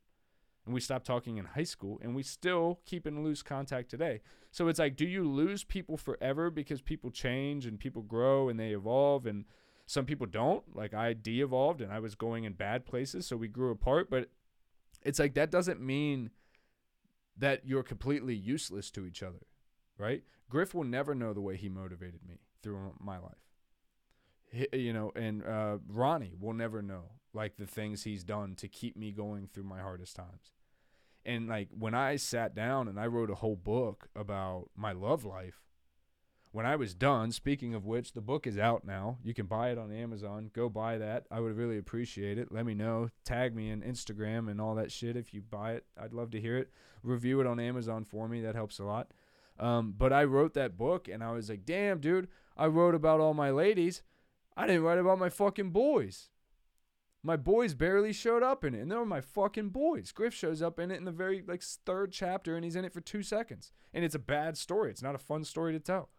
and 0.66 0.74
we 0.74 0.82
stopped 0.82 1.06
talking 1.06 1.38
in 1.38 1.46
high 1.46 1.64
school 1.64 2.00
and 2.02 2.16
we 2.16 2.24
still 2.24 2.80
keep 2.86 3.06
in 3.06 3.24
loose 3.24 3.44
contact 3.44 3.90
today. 3.90 4.22
So 4.52 4.68
it's 4.68 4.80
like, 4.80 4.96
do 4.96 5.06
you 5.06 5.30
lose 5.30 5.64
people 5.64 5.98
forever 5.98 6.50
because 6.50 6.82
people 6.82 7.12
change 7.12 7.66
and 7.66 7.80
people 7.80 8.02
grow 8.02 8.50
and 8.50 8.60
they 8.60 8.70
evolve 8.72 9.26
and 9.26 9.46
some 9.86 10.06
people 10.06 10.26
don't? 10.26 10.64
Like 10.76 10.94
I 10.94 11.14
de 11.14 11.42
evolved 11.42 11.82
and 11.82 11.92
I 11.92 12.00
was 12.00 12.16
going 12.16 12.46
in 12.46 12.54
bad 12.54 12.86
places, 12.86 13.28
so 13.28 13.38
we 13.38 13.48
grew 13.48 13.72
apart. 13.72 14.10
But 14.10 14.30
it's 15.04 15.20
like 15.20 15.36
that 15.36 15.52
doesn't 15.52 15.82
mean 15.82 16.32
that 17.38 17.62
you're 17.66 17.84
completely 17.84 18.34
useless 18.34 18.90
to 18.92 19.06
each 19.06 19.22
other, 19.22 19.46
right? 19.98 20.24
Griff 20.50 20.74
will 20.74 20.84
never 20.84 21.14
know 21.14 21.34
the 21.34 21.42
way 21.42 21.58
he 21.58 21.70
motivated 21.70 22.22
me 22.28 22.40
through 22.64 22.94
my 23.00 23.18
life. 23.18 23.34
He, 24.52 24.68
you 24.74 24.94
know, 24.94 25.12
and 25.16 25.46
uh, 25.46 25.78
Ronnie 25.88 26.36
will 26.40 26.54
never 26.54 26.82
know 26.82 27.12
like 27.34 27.58
the 27.58 27.68
things 27.68 28.04
he's 28.04 28.24
done 28.24 28.56
to 28.56 28.68
keep 28.68 28.96
me 28.96 29.12
going 29.12 29.50
through 29.52 29.66
my 29.66 29.82
hardest 29.82 30.16
times. 30.16 30.54
And 31.26 31.48
like 31.48 31.70
when 31.78 31.94
I 31.94 32.18
sat 32.18 32.54
down 32.54 32.88
and 32.88 33.00
I 33.00 33.08
wrote 33.08 33.32
a 33.32 33.36
whole 33.36 33.56
book 33.56 34.10
about 34.16 34.70
my 34.76 34.92
love 34.92 35.26
life, 35.26 35.66
when 36.56 36.66
I 36.66 36.78
was 36.78 36.94
done, 36.94 37.34
speaking 37.34 37.74
of 37.74 37.86
which, 37.86 38.14
the 38.14 38.22
book 38.22 38.48
is 38.48 38.58
out 38.58 38.86
now. 38.86 39.18
You 39.22 39.34
can 39.34 39.46
buy 39.46 39.72
it 39.72 39.78
on 39.78 39.92
Amazon. 39.92 40.52
Go 40.54 40.70
buy 40.70 40.98
that. 41.00 41.26
I 41.30 41.42
would 41.42 41.58
really 41.58 41.78
appreciate 41.78 42.38
it. 42.38 42.50
Let 42.50 42.66
me 42.66 42.74
know. 42.74 43.10
Tag 43.26 43.54
me 43.54 43.70
in 43.70 43.82
Instagram 43.82 44.50
and 44.50 44.62
all 44.62 44.74
that 44.76 44.90
shit 44.90 45.18
if 45.18 45.34
you 45.34 45.42
buy 45.42 45.74
it. 45.74 45.86
I'd 46.02 46.14
love 46.14 46.32
to 46.32 46.40
hear 46.40 46.58
it. 46.58 46.72
Review 47.04 47.42
it 47.42 47.48
on 47.48 47.60
Amazon 47.60 48.06
for 48.06 48.30
me. 48.30 48.40
That 48.40 48.56
helps 48.56 48.80
a 48.80 48.86
lot. 48.86 49.12
Um, 49.60 49.96
but 49.98 50.14
I 50.14 50.24
wrote 50.24 50.54
that 50.54 50.78
book 50.78 51.10
and 51.10 51.22
I 51.22 51.34
was 51.34 51.50
like, 51.50 51.66
damn, 51.66 52.00
dude, 52.00 52.30
I 52.56 52.68
wrote 52.68 52.96
about 52.96 53.20
all 53.20 53.34
my 53.34 53.52
ladies. 53.52 54.02
I 54.56 54.66
didn't 54.66 54.84
write 54.84 55.00
about 55.00 55.20
my 55.20 55.30
fucking 55.30 55.72
boys. 55.72 56.30
My 57.26 57.38
boys 57.38 57.74
barely 57.74 58.14
showed 58.14 58.44
up 58.44 58.64
in 58.64 58.76
it, 58.76 58.82
and 58.82 58.92
they 58.92 58.96
were 58.96 59.04
my 59.04 59.20
fucking 59.20 59.70
boys. 59.70 60.12
Griff 60.12 60.32
shows 60.32 60.62
up 60.62 60.80
in 60.80 60.92
it 60.92 60.98
in 60.98 61.06
the 61.06 61.12
very 61.12 61.42
like 61.42 61.64
third 61.64 62.12
chapter, 62.12 62.56
and 62.56 62.64
he's 62.64 62.76
in 62.76 62.86
it 62.86 62.94
for 62.94 63.02
two 63.02 63.24
seconds, 63.24 63.72
and 63.96 64.06
it's 64.06 64.14
a 64.14 64.20
bad 64.20 64.60
story. 64.60 64.92
It's 64.92 65.02
not 65.02 65.16
a 65.16 65.18
fun 65.18 65.44
story 65.44 65.74
to 65.74 65.80
tell. 65.80 66.10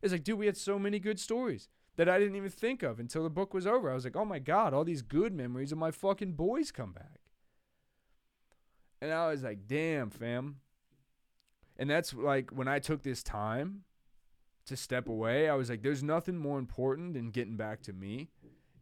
It's 0.00 0.10
like, 0.10 0.24
dude, 0.24 0.38
we 0.38 0.46
had 0.46 0.56
so 0.56 0.78
many 0.78 0.98
good 1.00 1.20
stories 1.20 1.68
that 1.96 2.08
I 2.08 2.18
didn't 2.18 2.36
even 2.36 2.48
think 2.48 2.82
of 2.82 2.98
until 2.98 3.24
the 3.24 3.28
book 3.28 3.52
was 3.52 3.66
over. 3.66 3.90
I 3.90 3.94
was 3.94 4.04
like, 4.04 4.16
oh 4.16 4.24
my 4.24 4.38
god, 4.38 4.72
all 4.72 4.84
these 4.84 5.02
good 5.02 5.34
memories 5.34 5.70
of 5.70 5.76
my 5.76 5.90
fucking 5.90 6.32
boys 6.32 6.72
come 6.72 6.92
back, 6.92 7.20
and 9.02 9.12
I 9.12 9.28
was 9.28 9.42
like, 9.42 9.66
damn, 9.66 10.08
fam. 10.08 10.60
And 11.76 11.90
that's 11.90 12.14
like 12.14 12.52
when 12.52 12.68
I 12.68 12.78
took 12.78 13.02
this 13.02 13.22
time 13.22 13.82
to 14.64 14.78
step 14.78 15.10
away, 15.10 15.50
I 15.50 15.56
was 15.56 15.68
like, 15.68 15.82
there's 15.82 16.02
nothing 16.02 16.38
more 16.38 16.58
important 16.58 17.12
than 17.12 17.32
getting 17.32 17.58
back 17.58 17.82
to 17.82 17.92
me 17.92 18.30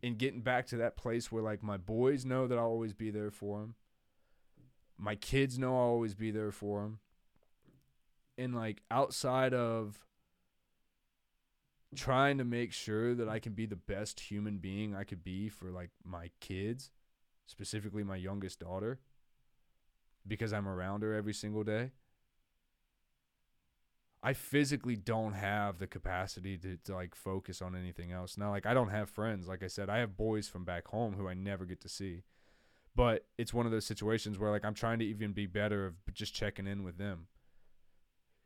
and 0.06 0.18
getting 0.18 0.40
back 0.40 0.66
to 0.68 0.76
that 0.76 0.96
place 0.96 1.32
where 1.32 1.42
like 1.42 1.62
my 1.62 1.76
boys 1.76 2.24
know 2.24 2.46
that 2.46 2.56
I'll 2.56 2.64
always 2.64 2.92
be 2.92 3.10
there 3.10 3.32
for 3.32 3.60
them. 3.60 3.74
My 4.96 5.16
kids 5.16 5.58
know 5.58 5.74
I'll 5.76 5.88
always 5.88 6.14
be 6.14 6.30
there 6.30 6.52
for 6.52 6.82
them. 6.82 7.00
And 8.38 8.54
like 8.54 8.82
outside 8.88 9.52
of 9.52 10.06
trying 11.96 12.38
to 12.38 12.44
make 12.44 12.72
sure 12.72 13.14
that 13.14 13.28
I 13.28 13.40
can 13.40 13.54
be 13.54 13.66
the 13.66 13.76
best 13.76 14.20
human 14.20 14.58
being 14.58 14.94
I 14.94 15.02
could 15.02 15.24
be 15.24 15.48
for 15.48 15.70
like 15.70 15.90
my 16.04 16.30
kids, 16.40 16.90
specifically 17.46 18.04
my 18.04 18.16
youngest 18.16 18.60
daughter, 18.60 19.00
because 20.26 20.52
I'm 20.52 20.68
around 20.68 21.02
her 21.02 21.14
every 21.14 21.34
single 21.34 21.64
day. 21.64 21.90
I 24.22 24.32
physically 24.32 24.96
don't 24.96 25.34
have 25.34 25.78
the 25.78 25.86
capacity 25.86 26.56
to, 26.58 26.76
to 26.84 26.94
like 26.94 27.14
focus 27.14 27.62
on 27.62 27.76
anything 27.76 28.12
else. 28.12 28.36
Now, 28.36 28.50
like 28.50 28.66
I 28.66 28.74
don't 28.74 28.88
have 28.88 29.08
friends. 29.08 29.46
Like 29.46 29.62
I 29.62 29.68
said, 29.68 29.88
I 29.88 29.98
have 29.98 30.16
boys 30.16 30.48
from 30.48 30.64
back 30.64 30.88
home 30.88 31.14
who 31.14 31.28
I 31.28 31.34
never 31.34 31.64
get 31.64 31.80
to 31.82 31.88
see. 31.88 32.22
But 32.94 33.26
it's 33.36 33.52
one 33.52 33.66
of 33.66 33.72
those 33.72 33.84
situations 33.84 34.38
where 34.38 34.50
like 34.50 34.64
I'm 34.64 34.74
trying 34.74 34.98
to 35.00 35.04
even 35.04 35.32
be 35.32 35.46
better 35.46 35.86
of 35.86 35.94
just 36.12 36.34
checking 36.34 36.66
in 36.66 36.82
with 36.82 36.98
them. 36.98 37.28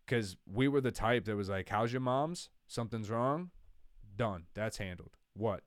Cause 0.06 0.36
we 0.44 0.66
were 0.66 0.80
the 0.80 0.90
type 0.90 1.24
that 1.26 1.36
was 1.36 1.48
like, 1.48 1.68
How's 1.68 1.92
your 1.92 2.00
mom's? 2.00 2.50
Something's 2.66 3.10
wrong? 3.10 3.50
Done. 4.16 4.46
That's 4.54 4.78
handled. 4.78 5.16
What? 5.34 5.62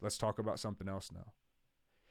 Let's 0.00 0.18
talk 0.18 0.38
about 0.38 0.58
something 0.58 0.88
else 0.88 1.10
now. 1.12 1.32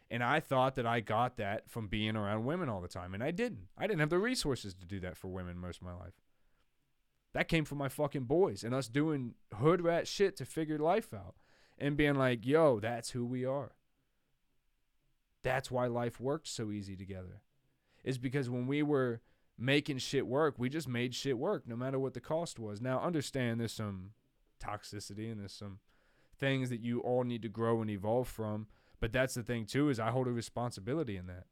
And 0.09 0.23
I 0.23 0.39
thought 0.39 0.75
that 0.75 0.85
I 0.85 0.99
got 0.99 1.37
that 1.37 1.69
from 1.69 1.87
being 1.87 2.15
around 2.15 2.45
women 2.45 2.69
all 2.69 2.81
the 2.81 2.87
time. 2.87 3.13
And 3.13 3.23
I 3.23 3.31
didn't. 3.31 3.67
I 3.77 3.87
didn't 3.87 3.99
have 3.99 4.09
the 4.09 4.19
resources 4.19 4.73
to 4.75 4.85
do 4.85 4.99
that 5.01 5.17
for 5.17 5.27
women 5.27 5.57
most 5.57 5.81
of 5.81 5.87
my 5.87 5.93
life. 5.93 6.13
That 7.33 7.47
came 7.47 7.65
from 7.65 7.79
my 7.79 7.89
fucking 7.89 8.25
boys 8.25 8.63
and 8.63 8.73
us 8.75 8.87
doing 8.87 9.33
hood 9.55 9.81
rat 9.81 10.07
shit 10.07 10.35
to 10.37 10.45
figure 10.45 10.77
life 10.77 11.13
out 11.13 11.35
and 11.77 11.97
being 11.97 12.15
like, 12.15 12.45
yo, 12.45 12.79
that's 12.79 13.11
who 13.11 13.25
we 13.25 13.43
are. 13.45 13.71
That's 15.43 15.71
why 15.71 15.87
life 15.87 16.19
worked 16.19 16.47
so 16.47 16.71
easy 16.71 16.95
together. 16.95 17.41
is 18.03 18.17
because 18.17 18.49
when 18.49 18.67
we 18.67 18.83
were 18.83 19.21
making 19.57 19.97
shit 19.97 20.27
work, 20.27 20.55
we 20.57 20.69
just 20.69 20.87
made 20.87 21.15
shit 21.15 21.37
work 21.37 21.67
no 21.67 21.75
matter 21.75 21.99
what 21.99 22.13
the 22.13 22.21
cost 22.21 22.59
was. 22.59 22.81
Now, 22.81 23.01
understand 23.01 23.59
there's 23.59 23.73
some 23.73 24.11
toxicity 24.63 25.31
and 25.31 25.39
there's 25.39 25.53
some 25.53 25.79
things 26.37 26.69
that 26.69 26.81
you 26.81 26.99
all 26.99 27.23
need 27.23 27.41
to 27.41 27.49
grow 27.49 27.81
and 27.81 27.89
evolve 27.89 28.27
from. 28.27 28.67
But 28.99 29.11
that's 29.11 29.33
the 29.33 29.43
thing 29.43 29.65
too 29.65 29.89
is 29.89 29.99
I 29.99 30.11
hold 30.11 30.27
a 30.27 30.31
responsibility 30.31 31.17
in 31.17 31.27
that. 31.27 31.45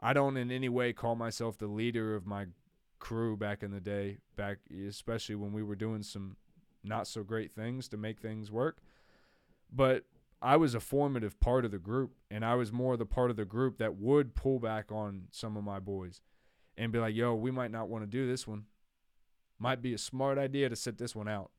I 0.00 0.12
don't 0.12 0.36
in 0.36 0.50
any 0.50 0.68
way 0.68 0.92
call 0.92 1.14
myself 1.14 1.58
the 1.58 1.66
leader 1.66 2.16
of 2.16 2.26
my 2.26 2.46
crew 3.00 3.36
back 3.36 3.62
in 3.62 3.72
the 3.72 3.80
day, 3.80 4.18
back 4.36 4.58
especially 4.86 5.34
when 5.34 5.52
we 5.52 5.62
were 5.62 5.74
doing 5.74 6.02
some 6.02 6.36
not 6.84 7.06
so 7.06 7.22
great 7.22 7.52
things 7.52 7.88
to 7.88 7.96
make 7.96 8.20
things 8.20 8.50
work. 8.50 8.78
But 9.72 10.04
I 10.42 10.56
was 10.56 10.74
a 10.74 10.80
formative 10.80 11.38
part 11.40 11.64
of 11.64 11.70
the 11.70 11.78
group, 11.78 12.12
and 12.30 12.44
I 12.44 12.54
was 12.54 12.72
more 12.72 12.96
the 12.96 13.06
part 13.06 13.30
of 13.30 13.36
the 13.36 13.44
group 13.44 13.78
that 13.78 13.96
would 13.96 14.34
pull 14.34 14.58
back 14.58 14.90
on 14.90 15.24
some 15.30 15.56
of 15.56 15.64
my 15.64 15.78
boys 15.78 16.22
and 16.76 16.92
be 16.92 16.98
like, 16.98 17.14
yo, 17.14 17.34
we 17.34 17.50
might 17.50 17.70
not 17.70 17.88
want 17.88 18.04
to 18.04 18.06
do 18.06 18.26
this 18.26 18.46
one. 18.46 18.64
Might 19.58 19.82
be 19.82 19.92
a 19.92 19.98
smart 19.98 20.38
idea 20.38 20.68
to 20.68 20.76
sit 20.76 20.96
this 20.96 21.14
one 21.14 21.28
out. 21.28 21.50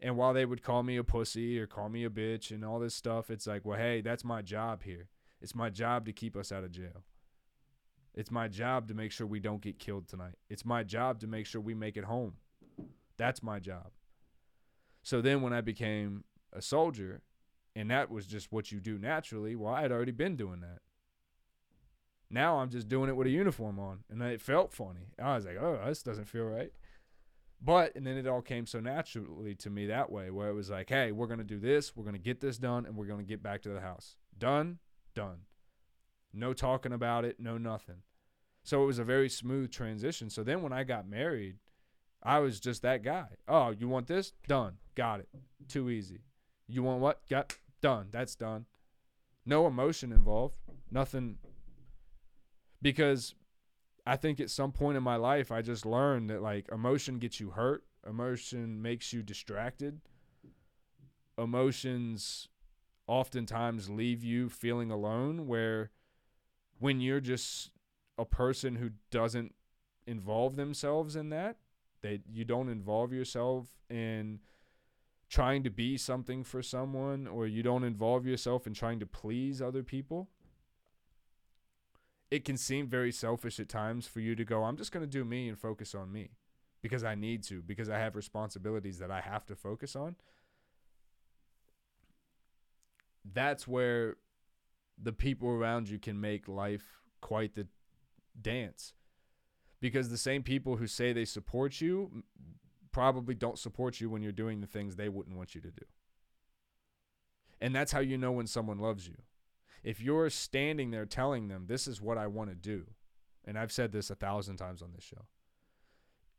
And 0.00 0.16
while 0.16 0.34
they 0.34 0.44
would 0.44 0.62
call 0.62 0.82
me 0.82 0.96
a 0.96 1.04
pussy 1.04 1.58
or 1.58 1.66
call 1.66 1.88
me 1.88 2.04
a 2.04 2.10
bitch 2.10 2.50
and 2.50 2.64
all 2.64 2.80
this 2.80 2.94
stuff, 2.94 3.30
it's 3.30 3.46
like, 3.46 3.64
well, 3.64 3.78
hey, 3.78 4.00
that's 4.00 4.24
my 4.24 4.42
job 4.42 4.82
here. 4.82 5.08
It's 5.40 5.54
my 5.54 5.70
job 5.70 6.04
to 6.06 6.12
keep 6.12 6.36
us 6.36 6.52
out 6.52 6.64
of 6.64 6.72
jail. 6.72 7.04
It's 8.14 8.30
my 8.30 8.48
job 8.48 8.88
to 8.88 8.94
make 8.94 9.10
sure 9.10 9.26
we 9.26 9.40
don't 9.40 9.62
get 9.62 9.78
killed 9.78 10.06
tonight. 10.06 10.34
It's 10.50 10.64
my 10.64 10.82
job 10.82 11.20
to 11.20 11.26
make 11.26 11.46
sure 11.46 11.60
we 11.60 11.74
make 11.74 11.96
it 11.96 12.04
home. 12.04 12.34
That's 13.16 13.42
my 13.42 13.58
job. 13.58 13.92
So 15.02 15.20
then 15.20 15.40
when 15.42 15.52
I 15.52 15.60
became 15.60 16.24
a 16.52 16.60
soldier, 16.60 17.22
and 17.74 17.90
that 17.90 18.10
was 18.10 18.26
just 18.26 18.52
what 18.52 18.70
you 18.70 18.80
do 18.80 18.98
naturally, 18.98 19.56
well, 19.56 19.72
I 19.72 19.82
had 19.82 19.92
already 19.92 20.12
been 20.12 20.36
doing 20.36 20.60
that. 20.60 20.80
Now 22.30 22.58
I'm 22.58 22.70
just 22.70 22.88
doing 22.88 23.08
it 23.08 23.16
with 23.16 23.26
a 23.26 23.30
uniform 23.30 23.78
on, 23.78 24.04
and 24.10 24.22
it 24.22 24.40
felt 24.40 24.72
funny. 24.72 25.12
I 25.18 25.34
was 25.34 25.44
like, 25.44 25.58
"Oh, 25.58 25.80
this 25.84 26.02
doesn't 26.02 26.24
feel 26.26 26.44
right." 26.44 26.72
But 27.60 27.94
and 27.94 28.06
then 28.06 28.16
it 28.16 28.26
all 28.26 28.42
came 28.42 28.66
so 28.66 28.80
naturally 28.80 29.54
to 29.56 29.70
me 29.70 29.86
that 29.86 30.10
way, 30.10 30.30
where 30.30 30.48
it 30.48 30.54
was 30.54 30.70
like, 30.70 30.88
"Hey, 30.88 31.12
we're 31.12 31.26
gonna 31.26 31.44
do 31.44 31.58
this. 31.58 31.94
We're 31.94 32.04
gonna 32.04 32.18
get 32.18 32.40
this 32.40 32.58
done, 32.58 32.86
and 32.86 32.96
we're 32.96 33.06
gonna 33.06 33.22
get 33.22 33.42
back 33.42 33.62
to 33.62 33.68
the 33.68 33.80
house. 33.80 34.16
Done, 34.36 34.78
done. 35.14 35.42
No 36.32 36.52
talking 36.52 36.92
about 36.92 37.24
it. 37.24 37.38
No 37.38 37.58
nothing." 37.58 38.02
So 38.62 38.82
it 38.82 38.86
was 38.86 38.98
a 38.98 39.04
very 39.04 39.28
smooth 39.28 39.70
transition. 39.70 40.30
So 40.30 40.44
then 40.44 40.62
when 40.62 40.72
I 40.72 40.84
got 40.84 41.08
married, 41.08 41.56
I 42.22 42.38
was 42.38 42.60
just 42.60 42.82
that 42.82 43.02
guy. 43.02 43.28
Oh, 43.48 43.70
you 43.70 43.88
want 43.88 44.06
this? 44.06 44.32
Done. 44.46 44.78
Got 44.94 45.20
it. 45.20 45.28
Too 45.68 45.90
easy. 45.90 46.20
You 46.68 46.82
want 46.82 47.00
what? 47.00 47.28
Got 47.28 47.56
done. 47.80 48.08
That's 48.10 48.36
done. 48.36 48.66
No 49.44 49.66
emotion 49.66 50.12
involved. 50.12 50.56
Nothing 50.90 51.38
because 52.80 53.34
I 54.06 54.16
think 54.16 54.40
at 54.40 54.50
some 54.50 54.72
point 54.72 54.96
in 54.96 55.02
my 55.02 55.16
life 55.16 55.50
I 55.50 55.62
just 55.62 55.86
learned 55.86 56.30
that 56.30 56.42
like 56.42 56.68
emotion 56.70 57.18
gets 57.18 57.40
you 57.40 57.50
hurt, 57.50 57.84
emotion 58.06 58.82
makes 58.82 59.12
you 59.12 59.22
distracted. 59.22 60.00
Emotions 61.38 62.48
oftentimes 63.06 63.88
leave 63.88 64.22
you 64.22 64.48
feeling 64.48 64.90
alone 64.90 65.46
where 65.46 65.90
when 66.82 67.00
you're 67.00 67.20
just 67.20 67.70
a 68.18 68.24
person 68.24 68.74
who 68.74 68.90
doesn't 69.12 69.54
involve 70.04 70.56
themselves 70.56 71.14
in 71.14 71.28
that, 71.28 71.56
that 72.02 72.22
you 72.28 72.44
don't 72.44 72.68
involve 72.68 73.12
yourself 73.12 73.68
in 73.88 74.40
trying 75.30 75.62
to 75.62 75.70
be 75.70 75.96
something 75.96 76.42
for 76.42 76.60
someone 76.60 77.28
or 77.28 77.46
you 77.46 77.62
don't 77.62 77.84
involve 77.84 78.26
yourself 78.26 78.66
in 78.66 78.74
trying 78.74 78.98
to 78.98 79.06
please 79.06 79.62
other 79.62 79.84
people 79.84 80.28
it 82.32 82.46
can 82.46 82.56
seem 82.56 82.88
very 82.88 83.12
selfish 83.12 83.60
at 83.60 83.68
times 83.68 84.06
for 84.06 84.20
you 84.20 84.34
to 84.34 84.42
go, 84.42 84.64
I'm 84.64 84.78
just 84.78 84.90
going 84.90 85.04
to 85.04 85.10
do 85.10 85.22
me 85.22 85.50
and 85.50 85.58
focus 85.58 85.94
on 85.94 86.10
me 86.10 86.30
because 86.80 87.04
I 87.04 87.14
need 87.14 87.42
to, 87.44 87.60
because 87.60 87.90
I 87.90 87.98
have 87.98 88.16
responsibilities 88.16 88.98
that 89.00 89.10
I 89.10 89.20
have 89.20 89.44
to 89.46 89.54
focus 89.54 89.94
on. 89.94 90.16
That's 93.30 93.68
where 93.68 94.16
the 95.00 95.12
people 95.12 95.48
around 95.48 95.88
you 95.88 95.98
can 95.98 96.20
make 96.20 96.48
life 96.48 97.02
quite 97.20 97.54
the 97.54 97.66
dance. 98.40 98.94
Because 99.80 100.10
the 100.10 100.18
same 100.18 100.42
people 100.42 100.76
who 100.76 100.86
say 100.86 101.12
they 101.12 101.24
support 101.24 101.80
you 101.80 102.22
probably 102.92 103.34
don't 103.34 103.58
support 103.58 104.00
you 104.00 104.08
when 104.08 104.22
you're 104.22 104.32
doing 104.32 104.60
the 104.60 104.66
things 104.66 104.96
they 104.96 105.08
wouldn't 105.08 105.36
want 105.36 105.54
you 105.54 105.60
to 105.60 105.70
do. 105.70 105.84
And 107.60 107.74
that's 107.74 107.92
how 107.92 108.00
you 108.00 108.18
know 108.18 108.32
when 108.32 108.46
someone 108.46 108.78
loves 108.78 109.08
you 109.08 109.16
if 109.82 110.00
you're 110.00 110.30
standing 110.30 110.90
there 110.90 111.06
telling 111.06 111.48
them 111.48 111.66
this 111.66 111.86
is 111.86 112.00
what 112.00 112.18
I 112.18 112.26
want 112.26 112.50
to 112.50 112.56
do, 112.56 112.86
and 113.44 113.58
I've 113.58 113.72
said 113.72 113.92
this 113.92 114.10
a 114.10 114.14
thousand 114.14 114.56
times 114.56 114.82
on 114.82 114.92
this 114.94 115.04
show, 115.04 115.26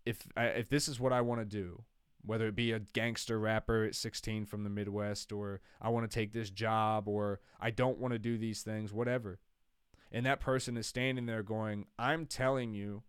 if 0.05 0.27
I, 0.35 0.45
if 0.45 0.69
this 0.69 0.87
is 0.87 0.99
what 0.99 1.13
I 1.13 1.21
want 1.21 1.41
to 1.41 1.45
do, 1.45 1.83
whether 2.25 2.47
it 2.47 2.55
be 2.55 2.71
a 2.71 2.79
gangster 2.79 3.39
rapper 3.39 3.83
at 3.83 3.95
16 3.95 4.45
from 4.45 4.63
the 4.63 4.69
Midwest, 4.69 5.31
or 5.31 5.62
I 5.81 5.89
want 5.89 6.09
to 6.09 6.13
take 6.13 6.31
this 6.31 6.49
job, 6.49 7.07
or 7.07 7.39
I 7.59 7.69
don't 7.69 7.99
want 7.99 8.13
to 8.13 8.19
do 8.19 8.38
these 8.38 8.62
things, 8.63 8.93
whatever, 8.93 9.39
and 10.12 10.25
that 10.25 10.39
person 10.39 10.77
is 10.77 10.88
standing 10.88 11.25
there 11.25 11.43
going, 11.43 11.88
"I'm 11.97 12.25
telling 12.25 12.73
you." 12.73 13.03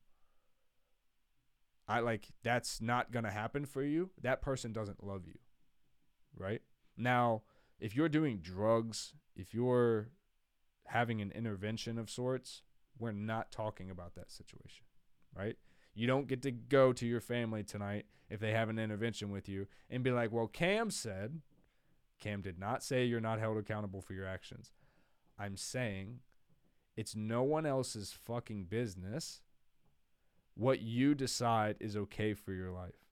I 1.87 2.00
like 2.00 2.29
that's 2.42 2.81
not 2.81 3.12
going 3.12 3.24
to 3.24 3.31
happen 3.31 3.66
for 3.66 3.83
you. 3.83 4.11
That 4.20 4.40
person 4.40 4.72
doesn't 4.72 5.05
love 5.05 5.27
you. 5.27 5.38
Right? 6.37 6.62
Now, 6.96 7.42
if 7.79 7.94
you're 7.94 8.09
doing 8.09 8.38
drugs, 8.38 9.14
if 9.37 9.53
you're 9.53 10.09
having 10.87 11.20
an 11.20 11.33
intervention 11.33 11.98
of 11.98 12.11
sorts, 12.11 12.62
we're 12.98 13.12
not 13.12 13.50
talking 13.50 13.90
about 13.90 14.14
that 14.14 14.31
situation, 14.31 14.87
right? 15.35 15.57
You 15.94 16.07
don't 16.07 16.26
get 16.26 16.42
to 16.42 16.50
go 16.50 16.92
to 16.92 17.07
your 17.07 17.20
family 17.20 17.62
tonight 17.62 18.07
if 18.28 18.40
they 18.40 18.52
have 18.52 18.68
an 18.68 18.78
intervention 18.78 19.30
with 19.30 19.48
you 19.48 19.66
and 19.88 20.02
be 20.02 20.11
like, 20.11 20.33
well, 20.33 20.48
Cam 20.48 20.90
said, 20.90 21.40
Cam 22.20 22.42
did 22.42 22.59
not 22.59 22.83
say 22.83 23.04
you're 23.04 23.20
not 23.20 23.38
held 23.38 23.59
accountable 23.59 24.00
for 24.00 24.12
your 24.12 24.26
actions. 24.26 24.72
I'm 25.38 25.57
saying 25.57 26.20
it's 26.96 27.14
no 27.14 27.42
one 27.42 27.66
else's 27.66 28.12
fucking 28.12 28.64
business 28.64 29.40
what 30.57 30.80
you 30.80 31.14
decide 31.14 31.76
is 31.80 31.96
okay 31.96 32.33
for 32.33 32.52
your 32.52 32.70
life. 32.70 33.09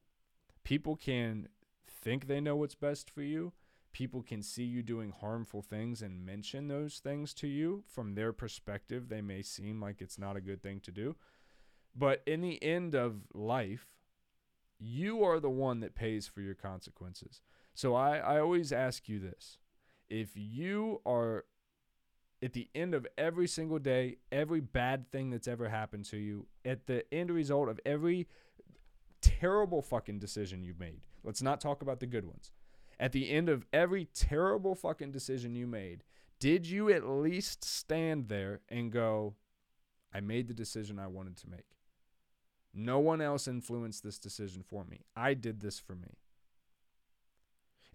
People 0.64 0.96
can 0.96 1.48
think 1.88 2.26
they 2.26 2.40
know 2.40 2.56
what's 2.56 2.76
best 2.76 3.10
for 3.10 3.22
you, 3.22 3.52
people 3.92 4.22
can 4.22 4.42
see 4.42 4.64
you 4.64 4.82
doing 4.82 5.12
harmful 5.20 5.62
things 5.62 6.02
and 6.02 6.24
mention 6.24 6.68
those 6.68 6.98
things 6.98 7.34
to 7.34 7.46
you 7.46 7.84
from 7.86 8.14
their 8.14 8.32
perspective 8.32 9.08
they 9.08 9.20
may 9.20 9.42
seem 9.42 9.80
like 9.80 10.00
it's 10.00 10.18
not 10.18 10.36
a 10.36 10.40
good 10.40 10.62
thing 10.62 10.80
to 10.80 10.90
do 10.90 11.14
but 11.94 12.22
in 12.26 12.40
the 12.40 12.62
end 12.62 12.94
of 12.94 13.22
life 13.34 13.86
you 14.78 15.22
are 15.24 15.38
the 15.38 15.50
one 15.50 15.78
that 15.80 15.94
pays 15.94 16.26
for 16.26 16.40
your 16.40 16.54
consequences. 16.54 17.40
So 17.74 17.94
i, 17.94 18.18
I 18.18 18.40
always 18.40 18.72
ask 18.72 19.08
you 19.08 19.18
this. 19.20 19.58
If 20.10 20.30
you 20.34 21.00
are 21.06 21.44
at 22.42 22.52
the 22.52 22.68
end 22.74 22.92
of 22.94 23.06
every 23.16 23.46
single 23.46 23.78
day 23.78 24.16
every 24.30 24.60
bad 24.60 25.10
thing 25.10 25.30
that's 25.30 25.46
ever 25.46 25.68
happened 25.68 26.04
to 26.06 26.16
you 26.16 26.46
at 26.64 26.86
the 26.86 27.04
end 27.14 27.30
result 27.30 27.68
of 27.68 27.78
every 27.86 28.26
terrible 29.20 29.80
fucking 29.80 30.18
decision 30.18 30.64
you've 30.64 30.80
made 30.80 31.02
let's 31.24 31.42
not 31.42 31.60
talk 31.60 31.82
about 31.82 32.00
the 32.00 32.06
good 32.06 32.26
ones. 32.26 32.50
At 32.98 33.12
the 33.12 33.30
end 33.30 33.48
of 33.48 33.66
every 33.72 34.06
terrible 34.06 34.74
fucking 34.74 35.12
decision 35.12 35.54
you 35.54 35.66
made, 35.66 36.04
did 36.38 36.66
you 36.66 36.90
at 36.90 37.06
least 37.06 37.64
stand 37.64 38.28
there 38.28 38.60
and 38.68 38.92
go, 38.92 39.34
I 40.12 40.20
made 40.20 40.48
the 40.48 40.54
decision 40.54 40.98
I 40.98 41.06
wanted 41.06 41.36
to 41.38 41.50
make? 41.50 41.66
No 42.74 42.98
one 42.98 43.20
else 43.20 43.46
influenced 43.46 44.02
this 44.02 44.18
decision 44.18 44.62
for 44.62 44.84
me. 44.84 45.00
I 45.14 45.34
did 45.34 45.60
this 45.60 45.78
for 45.78 45.94
me. 45.94 46.16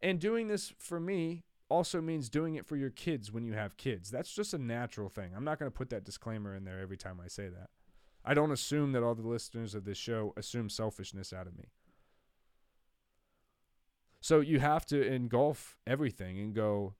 And 0.01 0.19
doing 0.19 0.47
this 0.47 0.73
for 0.77 0.99
me 0.99 1.43
also 1.69 2.01
means 2.01 2.29
doing 2.29 2.55
it 2.55 2.65
for 2.65 2.75
your 2.75 2.89
kids 2.89 3.31
when 3.31 3.43
you 3.43 3.53
have 3.53 3.77
kids. 3.77 4.09
That's 4.09 4.33
just 4.33 4.53
a 4.53 4.57
natural 4.57 5.09
thing. 5.09 5.31
I'm 5.35 5.43
not 5.43 5.59
going 5.59 5.71
to 5.71 5.75
put 5.75 5.89
that 5.89 6.05
disclaimer 6.05 6.55
in 6.55 6.63
there 6.63 6.79
every 6.79 6.97
time 6.97 7.19
I 7.23 7.27
say 7.27 7.49
that. 7.49 7.69
I 8.23 8.33
don't 8.33 8.51
assume 8.51 8.91
that 8.91 9.03
all 9.03 9.15
the 9.15 9.27
listeners 9.27 9.73
of 9.73 9.85
this 9.85 9.97
show 9.97 10.33
assume 10.37 10.69
selfishness 10.69 11.33
out 11.33 11.47
of 11.47 11.57
me. 11.57 11.65
So 14.21 14.39
you 14.39 14.59
have 14.59 14.85
to 14.87 15.01
engulf 15.01 15.77
everything 15.85 16.39
and 16.39 16.53
go, 16.53 16.93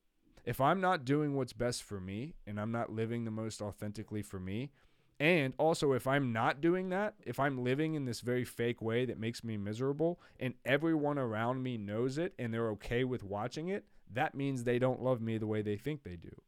if 0.45 0.61
I'm 0.61 0.79
not 0.79 1.03
doing 1.03 1.35
what's 1.35 1.53
best 1.53 1.83
for 1.83 1.99
me 1.99 2.35
and 2.45 2.59
I'm 2.59 2.71
not 2.71 2.91
living 2.91 3.25
the 3.25 3.31
most 3.31 3.61
authentically 3.61 4.21
for 4.21 4.39
me, 4.39 4.71
and 5.19 5.53
also 5.57 5.93
if 5.93 6.05
I'm 6.05 6.31
not 6.31 6.61
doing 6.61 6.89
that, 6.89 7.15
if 7.25 7.39
I'm 7.39 7.63
living 7.63 7.95
in 7.95 8.05
this 8.05 8.21
very 8.21 8.45
fake 8.45 8.81
way 8.81 9.05
that 9.05 9.19
makes 9.19 9.43
me 9.43 9.57
miserable 9.57 10.19
and 10.39 10.53
everyone 10.65 11.17
around 11.17 11.63
me 11.63 11.77
knows 11.77 12.17
it 12.17 12.33
and 12.37 12.53
they're 12.53 12.69
okay 12.71 13.03
with 13.03 13.23
watching 13.23 13.69
it, 13.69 13.85
that 14.13 14.35
means 14.35 14.63
they 14.63 14.79
don't 14.79 15.01
love 15.01 15.21
me 15.21 15.37
the 15.37 15.47
way 15.47 15.61
they 15.61 15.75
think 15.75 16.03
they 16.03 16.15
do. 16.15 16.41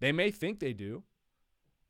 They 0.00 0.10
may 0.12 0.30
think 0.32 0.58
they 0.58 0.72
do. 0.72 1.04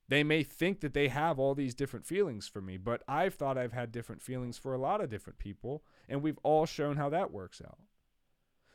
They 0.09 0.23
may 0.23 0.43
think 0.43 0.81
that 0.81 0.93
they 0.93 1.09
have 1.09 1.39
all 1.39 1.55
these 1.55 1.75
different 1.75 2.05
feelings 2.05 2.47
for 2.47 2.61
me, 2.61 2.77
but 2.77 3.03
I've 3.09 3.35
thought 3.35 3.57
I've 3.57 3.73
had 3.73 3.91
different 3.91 4.21
feelings 4.21 4.59
for 4.59 4.75
a 4.75 4.79
lot 4.79 5.01
of 5.01 5.09
different 5.09 5.39
people, 5.39 5.83
and 6.07 6.21
we've 6.21 6.39
all 6.43 6.67
shown 6.67 6.97
how 6.97 7.09
that 7.09 7.33
works 7.33 7.63
out. 7.65 7.79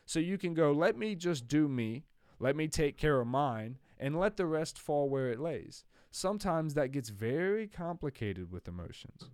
So 0.04 0.18
you 0.18 0.38
can 0.38 0.54
go, 0.54 0.72
let 0.72 0.98
me 0.98 1.14
just 1.14 1.46
do 1.46 1.68
me, 1.68 2.06
let 2.40 2.56
me 2.56 2.66
take 2.66 2.96
care 2.96 3.20
of 3.20 3.28
mine, 3.28 3.78
and 3.98 4.18
let 4.18 4.36
the 4.36 4.46
rest 4.46 4.78
fall 4.78 5.08
where 5.08 5.30
it 5.30 5.38
lays. 5.38 5.84
Sometimes 6.10 6.74
that 6.74 6.92
gets 6.92 7.08
very 7.08 7.66
complicated 7.66 8.50
with 8.50 8.68
emotions. 8.68 9.30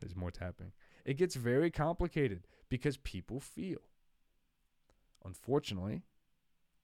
There's 0.00 0.16
more 0.16 0.30
tapping. 0.30 0.72
It 1.04 1.16
gets 1.16 1.36
very 1.36 1.70
complicated 1.70 2.46
because 2.68 2.96
people 2.96 3.38
feel. 3.38 3.78
Unfortunately, 5.24 6.02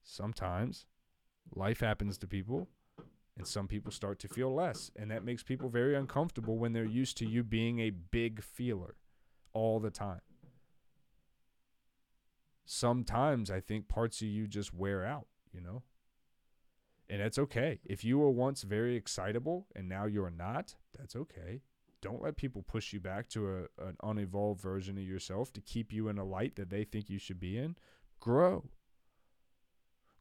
sometimes 0.02 0.86
life 1.54 1.80
happens 1.80 2.16
to 2.18 2.28
people 2.28 2.68
and 3.36 3.46
some 3.46 3.68
people 3.68 3.92
start 3.92 4.18
to 4.20 4.28
feel 4.28 4.54
less. 4.54 4.90
And 4.96 5.10
that 5.10 5.24
makes 5.24 5.42
people 5.42 5.68
very 5.68 5.94
uncomfortable 5.96 6.58
when 6.58 6.72
they're 6.72 6.84
used 6.84 7.16
to 7.18 7.26
you 7.26 7.42
being 7.42 7.80
a 7.80 7.90
big 7.90 8.42
feeler 8.42 8.96
all 9.52 9.80
the 9.80 9.90
time. 9.90 10.20
Sometimes 12.64 13.50
I 13.50 13.60
think 13.60 13.88
parts 13.88 14.20
of 14.20 14.28
you 14.28 14.46
just 14.46 14.74
wear 14.74 15.04
out, 15.04 15.26
you 15.52 15.60
know? 15.60 15.82
And 17.10 17.20
that's 17.20 17.38
okay. 17.38 17.80
If 17.84 18.04
you 18.04 18.18
were 18.18 18.30
once 18.30 18.62
very 18.62 18.94
excitable 18.94 19.66
and 19.74 19.88
now 19.88 20.04
you're 20.04 20.30
not, 20.30 20.74
that's 20.96 21.16
okay. 21.16 21.62
Don't 22.00 22.22
let 22.22 22.36
people 22.36 22.62
push 22.62 22.92
you 22.92 23.00
back 23.00 23.28
to 23.30 23.48
a, 23.48 23.86
an 23.86 23.96
unevolved 24.02 24.60
version 24.60 24.98
of 24.98 25.04
yourself 25.04 25.52
to 25.54 25.60
keep 25.60 25.92
you 25.92 26.08
in 26.08 26.18
a 26.18 26.24
light 26.24 26.56
that 26.56 26.70
they 26.70 26.84
think 26.84 27.08
you 27.08 27.18
should 27.18 27.40
be 27.40 27.56
in. 27.58 27.76
Grow. 28.20 28.64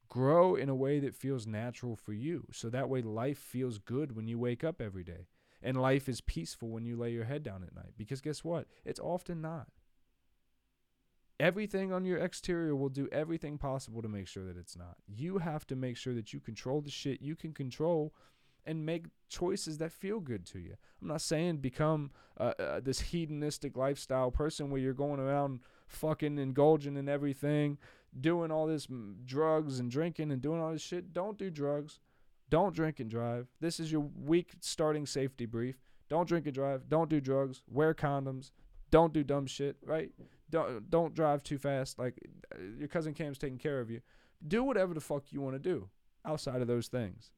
Grow 0.08 0.56
in 0.56 0.69
a 0.69 0.76
way 0.76 1.00
that 1.00 1.15
feels 1.15 1.45
natural 1.45 1.95
for 1.95 2.13
you. 2.13 2.47
So 2.52 2.69
that 2.69 2.89
way 2.89 3.02
life 3.02 3.38
feels 3.38 3.78
good 3.78 4.15
when 4.15 4.28
you 4.28 4.39
wake 4.39 4.63
up 4.63 4.82
every 4.82 5.04
day. 5.04 5.28
And 5.62 5.82
life 5.82 6.08
is 6.08 6.21
peaceful 6.21 6.69
when 6.69 6.86
you 6.86 6.95
lay 6.95 7.12
your 7.12 7.26
head 7.26 7.43
down 7.43 7.63
at 7.63 7.76
night. 7.76 7.93
Because 7.97 8.21
guess 8.21 8.43
what? 8.43 8.67
It's 8.86 9.00
often 9.00 9.41
not. 9.41 9.67
Everything 11.39 11.93
on 11.93 12.04
your 12.04 12.17
exterior 12.17 12.76
will 12.76 12.89
do 12.89 13.08
everything 13.12 13.58
possible 13.58 14.02
to 14.02 14.08
make 14.08 14.28
sure 14.28 14.43
that 14.45 14.58
it's 14.58 14.76
not. 14.76 14.97
You 15.08 15.38
have 15.38 15.67
to 15.67 15.76
make 15.76 15.95
sure 15.95 16.15
that 16.15 16.34
you 16.34 16.39
control 16.39 16.82
the 16.82 16.89
shit 16.89 17.21
you 17.21 17.36
can 17.36 17.54
control 17.54 18.13
and 18.65 18.86
make 18.86 19.06
choices 19.30 19.78
that 19.78 19.91
feel 19.91 20.19
good 20.19 20.45
to 20.47 20.60
you. 20.60 20.76
I'm 21.02 21.08
not 21.08 21.21
saying 21.21 21.58
become 21.58 22.12
uh, 22.39 22.54
uh, 22.60 22.80
this 22.82 23.00
hedonistic 23.00 23.78
lifestyle 23.78 24.30
person 24.30 24.69
where 24.69 24.82
you're 24.82 24.93
going 24.93 25.19
around 25.19 25.62
fucking 25.88 26.38
indulging 26.38 26.97
in 26.97 27.08
everything, 27.08 27.78
doing 28.19 28.52
all 28.52 28.67
this 28.67 28.88
drugs 29.26 29.80
and 29.80 29.89
drinking 29.89 30.32
and 30.32 30.41
doing 30.41 30.62
all 30.62 30.73
this 30.73 30.82
shit. 30.82 31.13
Don't 31.13 31.38
do 31.38 31.50
drugs. 31.50 32.00
Don't 32.50 32.76
drink 32.76 33.00
and 33.00 33.10
drive. 33.10 33.47
This 33.62 33.80
is 33.80 33.91
your 33.91 34.10
week 34.26 34.54
starting 34.60 35.06
safety 35.06 35.45
brief. 35.45 35.78
Don't 36.10 36.28
drink 36.28 36.45
and 36.45 36.56
drive. 36.56 36.89
Don't 36.89 37.10
do 37.10 37.21
drugs. 37.21 37.62
Wear 37.69 37.93
condoms. 37.93 38.52
Don't 38.89 39.13
do 39.13 39.23
dumb 39.23 39.47
shit, 39.47 39.78
right? 39.86 40.12
Don't 40.49 40.89
don't 40.89 41.13
drive 41.13 41.43
too 41.43 41.57
fast. 41.57 41.99
Like 41.99 42.19
uh, 42.53 42.60
your 42.79 42.88
cousin 42.88 43.13
Cam's 43.13 43.38
taking 43.38 43.57
care 43.57 43.79
of 43.79 43.89
you. 43.89 44.01
Do 44.47 44.63
whatever 44.63 44.93
the 44.93 45.01
fuck 45.01 45.31
you 45.31 45.41
want 45.41 45.55
to 45.55 45.60
do 45.60 45.89
outside 46.25 46.62
of 46.62 46.67
those 46.67 46.88
things 46.88 47.31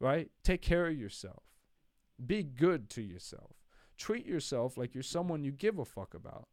right? 0.00 0.30
Take 0.42 0.62
care 0.62 0.86
of 0.86 0.96
yourself. 0.98 1.42
Be 2.24 2.42
good 2.42 2.90
to 2.90 3.02
yourself. 3.02 3.52
Treat 3.96 4.26
yourself 4.26 4.76
like 4.76 4.94
you're 4.94 5.02
someone 5.02 5.44
you 5.44 5.52
give 5.52 5.78
a 5.78 5.84
fuck 5.84 6.14
about. 6.14 6.48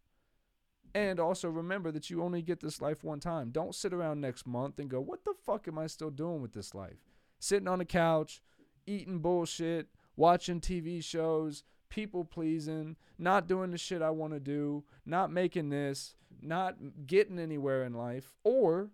And 0.93 1.19
also 1.19 1.49
remember 1.49 1.91
that 1.91 2.09
you 2.09 2.23
only 2.23 2.41
get 2.41 2.61
this 2.61 2.81
life 2.81 3.03
one 3.03 3.19
time. 3.19 3.51
Don't 3.51 3.75
sit 3.75 3.93
around 3.93 4.21
next 4.21 4.47
month 4.47 4.79
and 4.79 4.89
go, 4.89 5.01
what 5.01 5.25
the 5.25 5.33
fuck 5.45 5.67
am 5.67 5.77
I 5.77 5.87
still 5.87 6.09
doing 6.09 6.41
with 6.41 6.53
this 6.53 6.73
life? 6.73 7.03
Sitting 7.39 7.67
on 7.67 7.79
the 7.79 7.85
couch, 7.85 8.41
eating 8.87 9.19
bullshit, 9.19 9.87
watching 10.15 10.61
TV 10.61 11.03
shows, 11.03 11.63
people 11.95 12.25
pleasing, 12.25 12.97
not 13.17 13.47
doing 13.47 13.71
the 13.71 13.77
shit 13.77 14.01
I 14.01 14.09
want 14.09 14.33
to 14.33 14.39
do, 14.39 14.83
not 15.05 15.31
making 15.31 15.69
this, 15.69 16.15
not 16.41 16.75
getting 17.07 17.39
anywhere 17.39 17.85
in 17.85 17.93
life, 17.93 18.33
or 18.43 18.89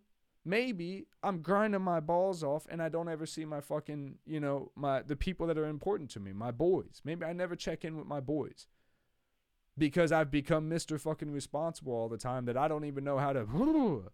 maybe 0.45 1.07
I'm 1.23 1.41
grinding 1.41 1.81
my 1.81 1.99
balls 1.99 2.43
off 2.43 2.67
and 2.69 2.79
I 2.79 2.89
don't 2.89 3.09
ever 3.09 3.25
see 3.25 3.43
my 3.43 3.59
fucking, 3.59 4.19
you 4.27 4.39
know, 4.39 4.71
my 4.75 5.01
the 5.01 5.15
people 5.15 5.47
that 5.47 5.57
are 5.57 5.65
important 5.65 6.11
to 6.11 6.19
me, 6.19 6.31
my 6.31 6.51
boys. 6.51 7.01
Maybe 7.03 7.25
I 7.25 7.33
never 7.33 7.55
check 7.55 7.83
in 7.83 7.97
with 7.97 8.05
my 8.05 8.19
boys. 8.19 8.67
Because 9.77 10.11
I've 10.11 10.29
become 10.29 10.69
Mr. 10.69 10.99
fucking 10.99 11.31
responsible 11.31 11.93
all 11.93 12.09
the 12.09 12.17
time 12.17 12.45
that 12.45 12.57
I 12.57 12.67
don't 12.67 12.85
even 12.85 13.03
know 13.03 13.17
how 13.17 13.33
to 13.33 13.45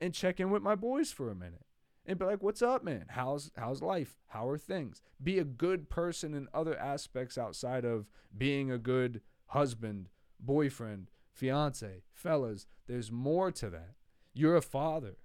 and 0.00 0.12
check 0.12 0.40
in 0.40 0.50
with 0.50 0.62
my 0.62 0.74
boys 0.74 1.12
for 1.12 1.30
a 1.30 1.34
minute. 1.34 1.65
And 2.06 2.18
be 2.18 2.24
like, 2.24 2.42
"What's 2.42 2.62
up, 2.62 2.84
man? 2.84 3.06
How's 3.08 3.50
how's 3.56 3.82
life? 3.82 4.18
How 4.28 4.48
are 4.48 4.58
things?" 4.58 5.02
Be 5.22 5.38
a 5.38 5.44
good 5.44 5.90
person 5.90 6.34
in 6.34 6.48
other 6.54 6.78
aspects 6.78 7.36
outside 7.36 7.84
of 7.84 8.06
being 8.36 8.70
a 8.70 8.78
good 8.78 9.20
husband, 9.48 10.08
boyfriend, 10.38 11.10
fiance. 11.32 12.02
Fellas, 12.12 12.66
there's 12.86 13.10
more 13.10 13.50
to 13.52 13.70
that. 13.70 13.94
You're 14.32 14.56
a 14.56 14.62
father 14.62 15.16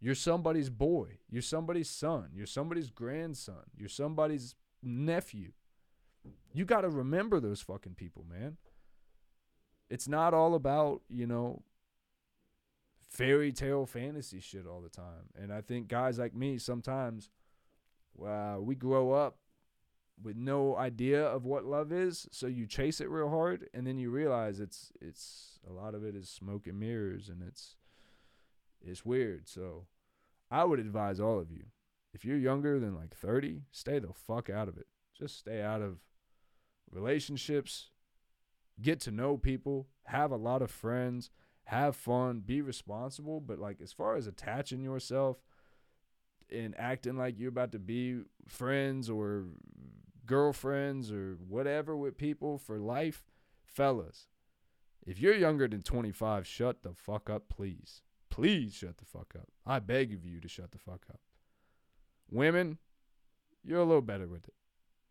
you're 0.00 0.14
somebody's 0.14 0.70
boy. 0.70 1.18
You're 1.30 1.42
somebody's 1.42 1.90
son. 1.90 2.28
You're 2.34 2.46
somebody's 2.46 2.90
grandson. 2.90 3.64
You're 3.76 3.88
somebody's 3.88 4.54
nephew. 4.82 5.52
You 6.52 6.64
got 6.64 6.82
to 6.82 6.88
remember 6.90 7.40
those 7.40 7.60
fucking 7.60 7.94
people, 7.94 8.24
man. 8.28 8.56
It's 9.88 10.08
not 10.08 10.34
all 10.34 10.54
about, 10.54 11.02
you 11.08 11.26
know, 11.26 11.62
fairy 13.16 13.52
tale 13.52 13.86
fantasy 13.86 14.40
shit 14.40 14.66
all 14.66 14.80
the 14.80 14.88
time. 14.88 15.30
And 15.40 15.52
I 15.52 15.60
think 15.60 15.88
guys 15.88 16.18
like 16.18 16.34
me 16.34 16.58
sometimes 16.58 17.30
uh, 18.24 18.56
we 18.60 18.74
grow 18.74 19.12
up 19.12 19.38
with 20.22 20.36
no 20.36 20.76
idea 20.76 21.22
of 21.22 21.44
what 21.44 21.64
love 21.64 21.92
is, 21.92 22.26
so 22.30 22.46
you 22.46 22.66
chase 22.66 23.00
it 23.00 23.10
real 23.10 23.28
hard 23.28 23.68
and 23.74 23.86
then 23.86 23.98
you 23.98 24.10
realize 24.10 24.60
it's 24.60 24.92
it's 25.00 25.60
a 25.68 25.72
lot 25.72 25.94
of 25.94 26.04
it 26.04 26.14
is 26.14 26.28
smoke 26.28 26.66
and 26.66 26.80
mirrors 26.80 27.28
and 27.28 27.42
it's 27.42 27.76
it's 28.80 29.04
weird. 29.04 29.48
So 29.48 29.86
I 30.50 30.64
would 30.64 30.78
advise 30.78 31.20
all 31.20 31.38
of 31.38 31.50
you 31.50 31.64
if 32.16 32.24
you're 32.24 32.38
younger 32.38 32.80
than 32.80 32.94
like 32.96 33.14
30, 33.14 33.62
stay 33.70 33.98
the 33.98 34.12
fuck 34.12 34.48
out 34.48 34.68
of 34.68 34.78
it. 34.78 34.86
Just 35.18 35.38
stay 35.38 35.60
out 35.60 35.82
of 35.82 35.98
relationships, 36.90 37.90
get 38.80 39.00
to 39.00 39.10
know 39.10 39.36
people, 39.36 39.88
have 40.04 40.30
a 40.30 40.36
lot 40.36 40.62
of 40.62 40.70
friends, 40.70 41.30
have 41.66 41.96
fun, 41.96 42.40
be 42.44 42.60
responsible. 42.60 43.40
But 43.40 43.58
like 43.58 43.80
as 43.82 43.92
far 43.92 44.16
as 44.16 44.26
attaching 44.26 44.82
yourself 44.82 45.38
and 46.50 46.74
acting 46.78 47.16
like 47.16 47.38
you're 47.38 47.50
about 47.50 47.72
to 47.72 47.78
be 47.78 48.20
friends 48.46 49.10
or 49.10 49.44
girlfriends 50.24 51.12
or 51.12 51.36
whatever 51.46 51.96
with 51.96 52.16
people 52.18 52.58
for 52.58 52.78
life, 52.78 53.24
fellas, 53.64 54.28
if 55.06 55.20
you're 55.20 55.34
younger 55.34 55.68
than 55.68 55.82
25, 55.82 56.46
shut 56.46 56.82
the 56.82 56.94
fuck 56.94 57.30
up, 57.30 57.48
please. 57.48 58.02
Please 58.28 58.74
shut 58.74 58.98
the 58.98 59.04
fuck 59.04 59.34
up. 59.36 59.48
I 59.64 59.78
beg 59.78 60.12
of 60.12 60.24
you 60.24 60.40
to 60.40 60.48
shut 60.48 60.72
the 60.72 60.78
fuck 60.78 61.06
up. 61.08 61.20
Women, 62.30 62.78
you're 63.64 63.80
a 63.80 63.84
little 63.84 64.02
better 64.02 64.26
with 64.26 64.48
it. 64.48 64.54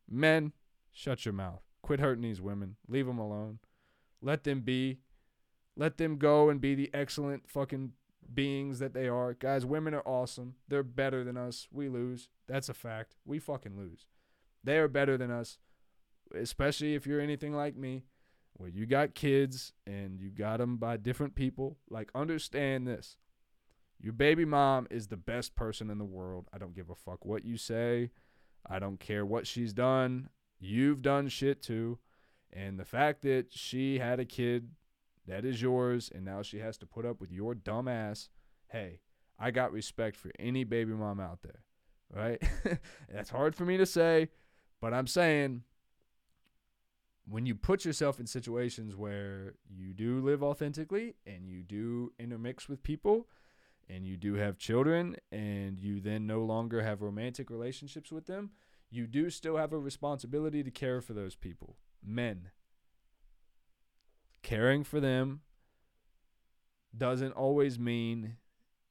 Men, 0.10 0.52
shut 0.92 1.26
your 1.26 1.34
mouth. 1.34 1.62
Quit 1.82 2.00
hurting 2.00 2.24
these 2.24 2.42
women. 2.42 2.76
Leave 2.88 3.08
them 3.08 3.18
alone. 3.20 3.60
Let 4.22 4.44
them 4.44 4.62
be. 4.62 5.00
Let 5.78 5.98
them 5.98 6.18
go 6.18 6.50
and 6.50 6.62
be 6.62 6.76
the 6.76 6.90
excellent 6.94 7.50
fucking 7.50 7.92
beings 8.34 8.80
that 8.80 8.94
they 8.94 9.08
are. 9.08 9.34
Guys, 9.34 9.66
women 9.66 9.94
are 9.94 10.08
awesome. 10.08 10.56
They're 10.68 10.84
better 10.84 11.24
than 11.24 11.38
us. 11.38 11.68
We 11.72 11.90
lose. 11.90 12.30
That's 12.48 12.70
a 12.70 12.74
fact. 12.74 13.16
We 13.26 13.40
fucking 13.40 13.78
lose. 13.78 14.06
They 14.64 14.78
are 14.78 14.88
better 14.88 15.18
than 15.18 15.32
us, 15.32 15.58
especially 16.34 16.96
if 16.96 17.06
you're 17.06 17.22
anything 17.22 17.54
like 17.54 17.76
me 17.76 18.04
where 18.54 18.70
you 18.70 18.86
got 18.86 19.16
kids 19.16 19.74
and 19.86 20.20
you 20.20 20.30
got 20.30 20.58
them 20.58 20.78
by 20.78 20.98
different 20.98 21.36
people, 21.36 21.78
like 21.90 22.10
understand 22.16 22.88
this. 22.88 23.18
Your 24.00 24.14
baby 24.14 24.46
mom 24.46 24.88
is 24.90 25.08
the 25.08 25.18
best 25.18 25.56
person 25.56 25.90
in 25.90 25.98
the 25.98 26.06
world. 26.06 26.48
I 26.54 26.58
don't 26.58 26.76
give 26.76 26.90
a 26.90 26.96
fuck 26.96 27.26
what 27.26 27.46
you 27.46 27.58
say. 27.58 28.12
I 28.68 28.80
don't 28.80 29.00
care 29.00 29.26
what 29.26 29.46
she's 29.46 29.74
done. 29.74 30.30
You've 30.60 31.02
done 31.02 31.28
shit 31.28 31.62
too. 31.62 32.00
And 32.52 32.80
the 32.80 32.86
fact 32.86 33.22
that 33.24 33.48
she 33.52 34.00
had 34.00 34.20
a 34.20 34.26
kid 34.26 34.70
that 35.28 35.46
is 35.46 35.62
yours 35.62 36.12
and 36.14 36.24
now 36.24 36.42
she 36.42 36.60
has 36.60 36.78
to 36.78 36.86
put 36.86 37.06
up 37.06 37.20
with 37.20 37.32
your 37.32 37.56
dumb 37.56 37.88
ass, 37.88 38.30
hey, 38.70 39.00
I 39.40 39.52
got 39.52 39.72
respect 39.72 40.16
for 40.16 40.32
any 40.40 40.64
baby 40.64 40.94
mom 40.94 41.20
out 41.20 41.40
there. 41.42 41.62
Right? 42.14 42.42
That's 43.14 43.30
hard 43.30 43.56
for 43.56 43.66
me 43.66 43.78
to 43.78 43.86
say, 43.86 44.30
but 44.80 44.94
I'm 44.94 45.08
saying 45.08 45.64
when 47.28 47.46
you 47.46 47.56
put 47.56 47.86
yourself 47.86 48.20
in 48.20 48.28
situations 48.28 48.96
where 48.96 49.56
you 49.68 49.94
do 49.94 50.20
live 50.20 50.44
authentically 50.44 51.16
and 51.26 51.50
you 51.50 51.64
do 51.64 52.14
intermix 52.20 52.70
with 52.70 52.84
people 52.84 53.28
and 53.90 54.06
you 54.06 54.18
do 54.18 54.36
have 54.36 54.58
children 54.58 55.16
and 55.32 55.80
you 55.80 56.00
then 56.00 56.28
no 56.28 56.44
longer 56.44 56.84
have 56.84 57.02
romantic 57.02 57.50
relationships 57.50 58.12
with 58.12 58.28
them, 58.28 58.52
you 58.90 59.08
do 59.08 59.30
still 59.30 59.58
have 59.58 59.74
a 59.74 59.80
responsibility 59.80 60.64
to 60.64 60.72
care 60.72 61.02
for 61.02 61.14
those 61.14 61.36
people. 61.36 61.78
Men. 62.04 62.50
Caring 64.46 64.84
for 64.84 65.00
them 65.00 65.42
doesn't 66.96 67.32
always 67.32 67.80
mean 67.80 68.38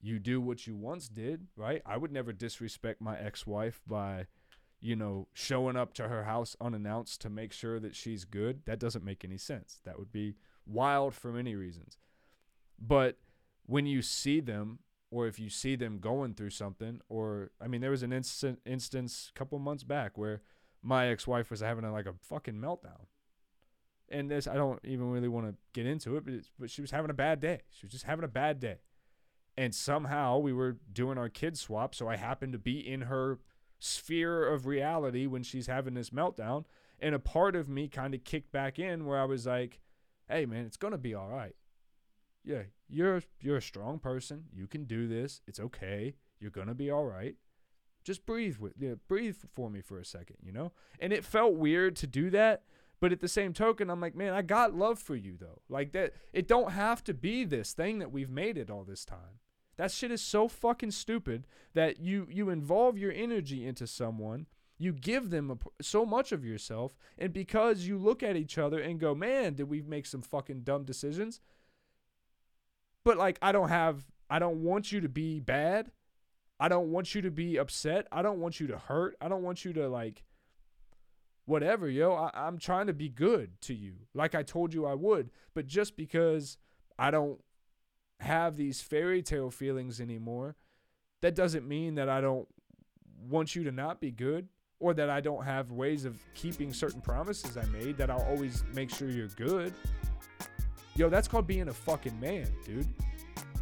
you 0.02 0.18
do 0.18 0.40
what 0.40 0.66
you 0.66 0.74
once 0.74 1.08
did, 1.08 1.46
right? 1.54 1.80
I 1.86 1.96
would 1.96 2.10
never 2.10 2.32
disrespect 2.32 3.00
my 3.00 3.16
ex 3.16 3.46
wife 3.46 3.80
by 3.86 4.26
you 4.80 4.96
know, 4.96 5.28
showing 5.32 5.76
up 5.76 5.94
to 5.94 6.08
her 6.08 6.24
house 6.24 6.56
unannounced 6.60 7.20
to 7.20 7.30
make 7.30 7.52
sure 7.52 7.78
that 7.78 7.94
she's 7.94 8.24
good, 8.24 8.62
that 8.66 8.80
doesn't 8.80 9.04
make 9.04 9.24
any 9.24 9.38
sense. 9.38 9.78
That 9.84 9.96
would 9.96 10.10
be 10.10 10.34
wild 10.66 11.14
for 11.14 11.30
many 11.32 11.54
reasons. 11.54 11.98
But 12.76 13.16
when 13.64 13.86
you 13.86 14.02
see 14.02 14.40
them 14.40 14.80
or 15.12 15.28
if 15.28 15.38
you 15.38 15.50
see 15.50 15.76
them 15.76 16.00
going 16.00 16.34
through 16.34 16.50
something 16.50 17.00
or 17.08 17.52
I 17.60 17.68
mean 17.68 17.80
there 17.80 17.92
was 17.92 18.02
an 18.02 18.12
instant 18.12 18.58
instance 18.66 19.30
a 19.32 19.38
couple 19.38 19.56
months 19.60 19.84
back 19.84 20.18
where 20.18 20.42
my 20.82 21.06
ex-wife 21.06 21.48
was 21.48 21.60
having 21.60 21.84
a, 21.84 21.92
like 21.92 22.06
a 22.06 22.14
fucking 22.20 22.56
meltdown. 22.56 23.06
And 24.10 24.30
this 24.30 24.46
I 24.46 24.54
don't 24.54 24.80
even 24.84 25.10
really 25.10 25.28
want 25.28 25.46
to 25.46 25.54
get 25.72 25.86
into 25.86 26.16
it, 26.16 26.24
but 26.24 26.34
but 26.58 26.70
she 26.70 26.80
was 26.80 26.90
having 26.90 27.10
a 27.10 27.14
bad 27.14 27.40
day. 27.40 27.60
She 27.70 27.86
was 27.86 27.92
just 27.92 28.04
having 28.04 28.24
a 28.24 28.28
bad 28.28 28.60
day. 28.60 28.78
And 29.56 29.74
somehow 29.74 30.38
we 30.38 30.52
were 30.52 30.78
doing 30.92 31.16
our 31.16 31.28
kid 31.28 31.56
swap, 31.56 31.94
so 31.94 32.08
I 32.08 32.16
happened 32.16 32.52
to 32.52 32.58
be 32.58 32.80
in 32.80 33.02
her 33.02 33.38
sphere 33.78 34.46
of 34.46 34.66
reality 34.66 35.26
when 35.26 35.42
she's 35.42 35.66
having 35.66 35.94
this 35.94 36.10
meltdown, 36.10 36.64
and 36.98 37.14
a 37.14 37.18
part 37.18 37.54
of 37.54 37.68
me 37.68 37.88
kind 37.88 38.14
of 38.14 38.24
kicked 38.24 38.50
back 38.50 38.78
in 38.78 39.06
where 39.06 39.20
I 39.20 39.24
was 39.24 39.46
like, 39.46 39.80
"Hey 40.28 40.44
man, 40.46 40.66
it's 40.66 40.76
to 40.92 40.98
be 40.98 41.14
all 41.14 41.28
right. 41.28 41.54
Yeah, 42.42 42.64
you're 42.88 43.22
you're 43.40 43.56
a 43.56 43.62
strong 43.62 43.98
person. 43.98 44.44
You 44.52 44.66
can 44.66 44.84
do 44.84 45.06
this. 45.06 45.40
It's 45.46 45.60
okay. 45.60 46.16
You're 46.40 46.50
to 46.68 46.74
be 46.74 46.90
all 46.90 47.04
right." 47.04 47.36
Just 48.04 48.26
breathe 48.26 48.58
with 48.58 48.74
yeah, 48.78 48.94
breathe 49.08 49.36
for 49.54 49.70
me 49.70 49.80
for 49.80 49.98
a 49.98 50.04
second, 50.04 50.36
you 50.42 50.52
know? 50.52 50.72
And 51.00 51.12
it 51.12 51.24
felt 51.24 51.54
weird 51.54 51.96
to 51.96 52.06
do 52.06 52.28
that, 52.30 52.64
but 53.04 53.12
at 53.12 53.20
the 53.20 53.28
same 53.28 53.52
token, 53.52 53.90
I'm 53.90 54.00
like, 54.00 54.16
man, 54.16 54.32
I 54.32 54.40
got 54.40 54.74
love 54.74 54.98
for 54.98 55.14
you 55.14 55.36
though. 55.38 55.60
Like 55.68 55.92
that 55.92 56.14
it 56.32 56.48
don't 56.48 56.72
have 56.72 57.04
to 57.04 57.12
be 57.12 57.44
this 57.44 57.74
thing 57.74 57.98
that 57.98 58.10
we've 58.10 58.30
made 58.30 58.56
it 58.56 58.70
all 58.70 58.82
this 58.82 59.04
time. 59.04 59.40
That 59.76 59.90
shit 59.90 60.10
is 60.10 60.22
so 60.22 60.48
fucking 60.48 60.92
stupid 60.92 61.46
that 61.74 62.00
you 62.00 62.26
you 62.30 62.48
involve 62.48 62.96
your 62.96 63.12
energy 63.12 63.66
into 63.66 63.86
someone, 63.86 64.46
you 64.78 64.94
give 64.94 65.28
them 65.28 65.50
a, 65.50 65.82
so 65.82 66.06
much 66.06 66.32
of 66.32 66.46
yourself, 66.46 66.96
and 67.18 67.30
because 67.30 67.86
you 67.86 67.98
look 67.98 68.22
at 68.22 68.36
each 68.36 68.56
other 68.56 68.80
and 68.80 68.98
go, 68.98 69.14
"Man, 69.14 69.52
did 69.52 69.68
we 69.68 69.82
make 69.82 70.06
some 70.06 70.22
fucking 70.22 70.62
dumb 70.62 70.84
decisions?" 70.84 71.42
But 73.04 73.18
like 73.18 73.38
I 73.42 73.52
don't 73.52 73.68
have 73.68 74.06
I 74.30 74.38
don't 74.38 74.62
want 74.62 74.92
you 74.92 75.02
to 75.02 75.10
be 75.10 75.40
bad. 75.40 75.90
I 76.58 76.68
don't 76.68 76.90
want 76.90 77.14
you 77.14 77.20
to 77.20 77.30
be 77.30 77.58
upset. 77.58 78.06
I 78.10 78.22
don't 78.22 78.40
want 78.40 78.60
you 78.60 78.66
to 78.68 78.78
hurt. 78.78 79.14
I 79.20 79.28
don't 79.28 79.42
want 79.42 79.62
you 79.62 79.74
to 79.74 79.90
like 79.90 80.24
whatever, 81.46 81.88
yo. 81.88 82.14
I, 82.14 82.30
I'm 82.34 82.58
trying 82.58 82.86
to 82.86 82.92
be 82.92 83.08
good 83.08 83.60
to 83.62 83.74
you, 83.74 83.94
like 84.14 84.34
I 84.34 84.42
told 84.42 84.74
you 84.74 84.86
I 84.86 84.94
would. 84.94 85.30
But 85.54 85.66
just 85.66 85.96
because 85.96 86.58
I 86.98 87.10
don't 87.10 87.40
have 88.20 88.56
these 88.56 88.80
fairy 88.80 89.22
tale 89.22 89.50
feelings 89.50 90.00
anymore, 90.00 90.56
that 91.20 91.34
doesn't 91.34 91.66
mean 91.66 91.94
that 91.96 92.08
I 92.08 92.20
don't 92.20 92.48
want 93.28 93.54
you 93.54 93.64
to 93.64 93.72
not 93.72 94.00
be 94.00 94.10
good 94.10 94.48
or 94.80 94.92
that 94.94 95.08
I 95.08 95.20
don't 95.20 95.44
have 95.44 95.70
ways 95.70 96.04
of 96.04 96.22
keeping 96.34 96.72
certain 96.72 97.00
promises 97.00 97.56
I 97.56 97.64
made 97.66 97.96
that 97.96 98.10
I'll 98.10 98.26
always 98.28 98.64
make 98.74 98.90
sure 98.90 99.08
you're 99.08 99.28
good. 99.28 99.72
Yo, 100.96 101.08
that's 101.08 101.26
called 101.26 101.46
being 101.46 101.68
a 101.68 101.72
fucking 101.72 102.18
man, 102.20 102.46
dude. 102.64 102.86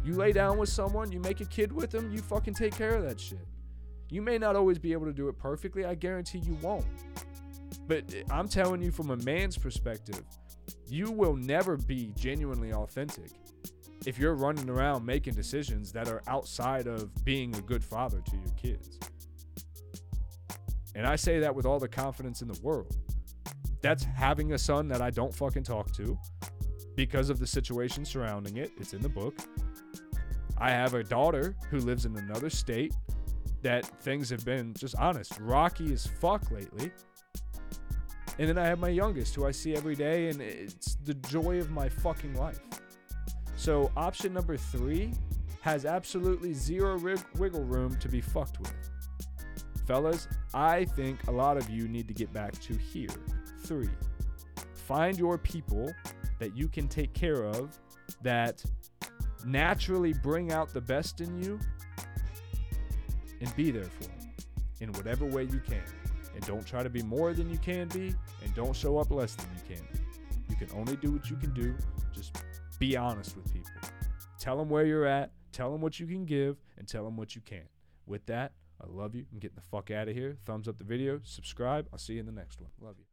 You 0.03 0.13
lay 0.13 0.33
down 0.33 0.57
with 0.57 0.69
someone, 0.69 1.11
you 1.11 1.19
make 1.19 1.39
a 1.39 1.45
kid 1.45 1.71
with 1.71 1.91
them, 1.91 2.11
you 2.11 2.19
fucking 2.19 2.53
take 2.55 2.75
care 2.75 2.95
of 2.95 3.03
that 3.03 3.19
shit. 3.19 3.47
You 4.09 4.21
may 4.21 4.37
not 4.37 4.55
always 4.55 4.77
be 4.77 4.91
able 4.91 5.05
to 5.05 5.13
do 5.13 5.29
it 5.29 5.37
perfectly, 5.37 5.85
I 5.85 5.95
guarantee 5.95 6.39
you 6.39 6.57
won't. 6.61 6.85
But 7.87 8.13
I'm 8.29 8.47
telling 8.47 8.81
you 8.81 8.91
from 8.91 9.09
a 9.09 9.17
man's 9.17 9.57
perspective, 9.57 10.21
you 10.87 11.11
will 11.11 11.35
never 11.35 11.77
be 11.77 12.13
genuinely 12.15 12.73
authentic 12.73 13.31
if 14.05 14.17
you're 14.17 14.35
running 14.35 14.69
around 14.69 15.05
making 15.05 15.33
decisions 15.33 15.91
that 15.93 16.07
are 16.07 16.21
outside 16.27 16.87
of 16.87 17.13
being 17.23 17.55
a 17.55 17.61
good 17.61 17.83
father 17.83 18.21
to 18.21 18.35
your 18.35 18.53
kids. 18.55 18.99
And 20.95 21.07
I 21.07 21.15
say 21.15 21.39
that 21.39 21.53
with 21.53 21.65
all 21.65 21.79
the 21.79 21.87
confidence 21.87 22.41
in 22.41 22.47
the 22.47 22.59
world. 22.61 22.95
That's 23.81 24.03
having 24.03 24.53
a 24.53 24.57
son 24.57 24.87
that 24.89 25.01
I 25.01 25.09
don't 25.09 25.33
fucking 25.33 25.63
talk 25.63 25.91
to 25.93 26.17
because 26.95 27.29
of 27.29 27.39
the 27.39 27.47
situation 27.47 28.05
surrounding 28.05 28.57
it. 28.57 28.71
It's 28.79 28.93
in 28.93 29.01
the 29.01 29.09
book. 29.09 29.35
I 30.57 30.69
have 30.69 30.93
a 30.93 31.03
daughter 31.03 31.55
who 31.69 31.79
lives 31.79 32.05
in 32.05 32.15
another 32.15 32.49
state 32.49 32.93
that 33.61 33.85
things 34.01 34.29
have 34.29 34.45
been 34.45 34.73
just 34.75 34.95
honest, 34.97 35.37
rocky 35.39 35.91
as 35.91 36.05
fuck 36.05 36.51
lately. 36.51 36.91
And 38.39 38.49
then 38.49 38.57
I 38.57 38.65
have 38.65 38.79
my 38.79 38.89
youngest 38.89 39.35
who 39.35 39.45
I 39.45 39.51
see 39.51 39.75
every 39.75 39.95
day, 39.95 40.29
and 40.29 40.41
it's 40.41 40.95
the 41.05 41.13
joy 41.13 41.59
of 41.59 41.69
my 41.69 41.87
fucking 41.87 42.33
life. 42.35 42.59
So, 43.55 43.91
option 43.95 44.33
number 44.33 44.57
three 44.57 45.13
has 45.61 45.85
absolutely 45.85 46.53
zero 46.53 46.97
rig- 46.97 47.23
wiggle 47.37 47.63
room 47.63 47.95
to 47.99 48.09
be 48.09 48.21
fucked 48.21 48.59
with. 48.59 48.73
Fellas, 49.87 50.27
I 50.53 50.85
think 50.85 51.27
a 51.27 51.31
lot 51.31 51.57
of 51.57 51.69
you 51.69 51.87
need 51.87 52.07
to 52.07 52.13
get 52.13 52.33
back 52.33 52.59
to 52.61 52.73
here. 52.73 53.09
Three, 53.59 53.89
find 54.73 55.17
your 55.17 55.37
people 55.37 55.93
that 56.39 56.57
you 56.57 56.67
can 56.67 56.87
take 56.87 57.13
care 57.13 57.45
of 57.45 57.79
that 58.21 58.63
naturally 59.45 60.13
bring 60.13 60.51
out 60.51 60.73
the 60.73 60.81
best 60.81 61.21
in 61.21 61.41
you 61.41 61.59
and 63.39 63.55
be 63.55 63.71
there 63.71 63.83
for 63.83 64.03
them 64.03 64.33
in 64.79 64.91
whatever 64.93 65.25
way 65.25 65.43
you 65.43 65.59
can. 65.59 65.83
And 66.35 66.45
don't 66.45 66.65
try 66.65 66.83
to 66.83 66.89
be 66.89 67.03
more 67.03 67.33
than 67.33 67.49
you 67.49 67.57
can 67.57 67.87
be, 67.89 68.15
and 68.43 68.55
don't 68.55 68.75
show 68.75 68.97
up 68.97 69.11
less 69.11 69.35
than 69.35 69.45
you 69.55 69.75
can 69.75 69.85
be. 69.93 69.99
You 70.49 70.55
can 70.55 70.69
only 70.75 70.95
do 70.95 71.11
what 71.11 71.29
you 71.29 71.35
can 71.35 71.53
do. 71.53 71.75
Just 72.13 72.43
be 72.79 72.97
honest 72.97 73.35
with 73.35 73.51
people. 73.53 73.71
Tell 74.39 74.57
them 74.57 74.69
where 74.69 74.85
you're 74.85 75.05
at, 75.05 75.31
tell 75.51 75.71
them 75.71 75.81
what 75.81 75.99
you 75.99 76.07
can 76.07 76.25
give, 76.25 76.57
and 76.77 76.87
tell 76.87 77.03
them 77.05 77.15
what 77.15 77.35
you 77.35 77.41
can't. 77.41 77.69
With 78.05 78.25
that, 78.25 78.51
I 78.81 78.87
love 78.87 79.15
you. 79.15 79.25
I'm 79.31 79.39
getting 79.39 79.55
the 79.55 79.61
fuck 79.61 79.91
out 79.91 80.09
of 80.09 80.15
here. 80.15 80.37
Thumbs 80.45 80.67
up 80.67 80.77
the 80.77 80.83
video, 80.83 81.21
subscribe. 81.23 81.87
I'll 81.93 81.99
see 81.99 82.13
you 82.13 82.19
in 82.19 82.25
the 82.25 82.31
next 82.31 82.59
one. 82.59 82.71
Love 82.81 82.95
you. 82.97 83.12